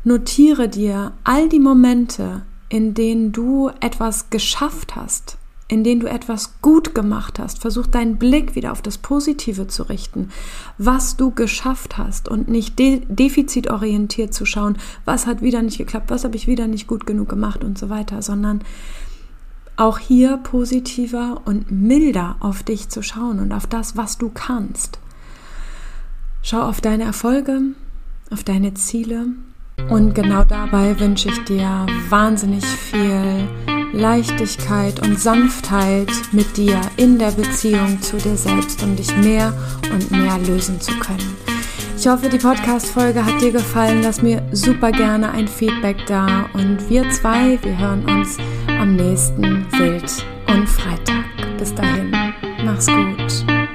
Notiere 0.03 0.69
dir 0.69 1.13
all 1.23 1.49
die 1.49 1.59
Momente, 1.59 2.43
in 2.69 2.93
denen 2.93 3.31
du 3.31 3.71
etwas 3.81 4.29
geschafft 4.29 4.95
hast, 4.95 5.38
in 5.69 5.83
denen 5.83 6.01
du 6.01 6.07
etwas 6.07 6.59
gut 6.61 6.93
gemacht 6.93 7.39
hast. 7.39 7.61
Versuch 7.61 7.87
deinen 7.87 8.17
Blick 8.17 8.55
wieder 8.55 8.71
auf 8.71 8.81
das 8.81 8.97
Positive 8.97 9.67
zu 9.67 9.83
richten, 9.83 10.29
was 10.77 11.15
du 11.15 11.31
geschafft 11.31 11.97
hast 11.97 12.27
und 12.27 12.49
nicht 12.49 12.77
de 12.79 13.03
defizitorientiert 13.07 14.33
zu 14.33 14.45
schauen, 14.45 14.77
was 15.05 15.27
hat 15.27 15.41
wieder 15.41 15.61
nicht 15.61 15.77
geklappt, 15.77 16.09
was 16.09 16.25
habe 16.25 16.35
ich 16.35 16.47
wieder 16.47 16.67
nicht 16.67 16.87
gut 16.87 17.05
genug 17.05 17.29
gemacht 17.29 17.63
und 17.63 17.77
so 17.77 17.89
weiter, 17.89 18.21
sondern 18.21 18.61
auch 19.77 19.99
hier 19.99 20.37
positiver 20.37 21.41
und 21.45 21.71
milder 21.71 22.35
auf 22.39 22.63
dich 22.63 22.89
zu 22.89 23.01
schauen 23.01 23.39
und 23.39 23.53
auf 23.53 23.67
das, 23.67 23.95
was 23.95 24.17
du 24.17 24.29
kannst. 24.29 24.99
Schau 26.41 26.61
auf 26.61 26.81
deine 26.81 27.03
Erfolge, 27.03 27.61
auf 28.31 28.43
deine 28.43 28.73
Ziele 28.73 29.27
und 29.89 30.15
genau 30.15 30.43
dabei 30.43 30.99
wünsche 30.99 31.29
ich 31.29 31.43
dir 31.45 31.85
wahnsinnig 32.09 32.65
viel 32.65 33.47
Leichtigkeit 33.93 34.99
und 35.05 35.19
Sanftheit 35.19 36.11
mit 36.31 36.57
dir 36.57 36.79
in 36.97 37.17
der 37.17 37.31
Beziehung 37.31 38.01
zu 38.01 38.17
dir 38.17 38.35
selbst, 38.35 38.83
um 38.83 38.95
dich 38.95 39.15
mehr 39.17 39.53
und 39.91 40.11
mehr 40.11 40.37
lösen 40.39 40.79
zu 40.79 40.91
können. 40.99 41.37
Ich 41.97 42.07
hoffe, 42.07 42.29
die 42.29 42.37
Podcast-Folge 42.37 43.25
hat 43.25 43.41
dir 43.41 43.51
gefallen. 43.51 44.01
Lass 44.01 44.21
mir 44.21 44.41
super 44.53 44.89
gerne 44.89 45.31
ein 45.31 45.49
Feedback 45.49 45.97
da. 46.07 46.45
Und 46.53 46.89
wir 46.89 47.09
zwei, 47.09 47.59
wir 47.61 47.77
hören 47.77 48.05
uns 48.05 48.37
am 48.67 48.95
nächsten 48.95 49.65
Wild 49.73 50.25
und 50.47 50.65
Freitag. 50.67 51.25
Bis 51.57 51.75
dahin, 51.75 52.15
mach's 52.63 52.87
gut. 52.87 53.59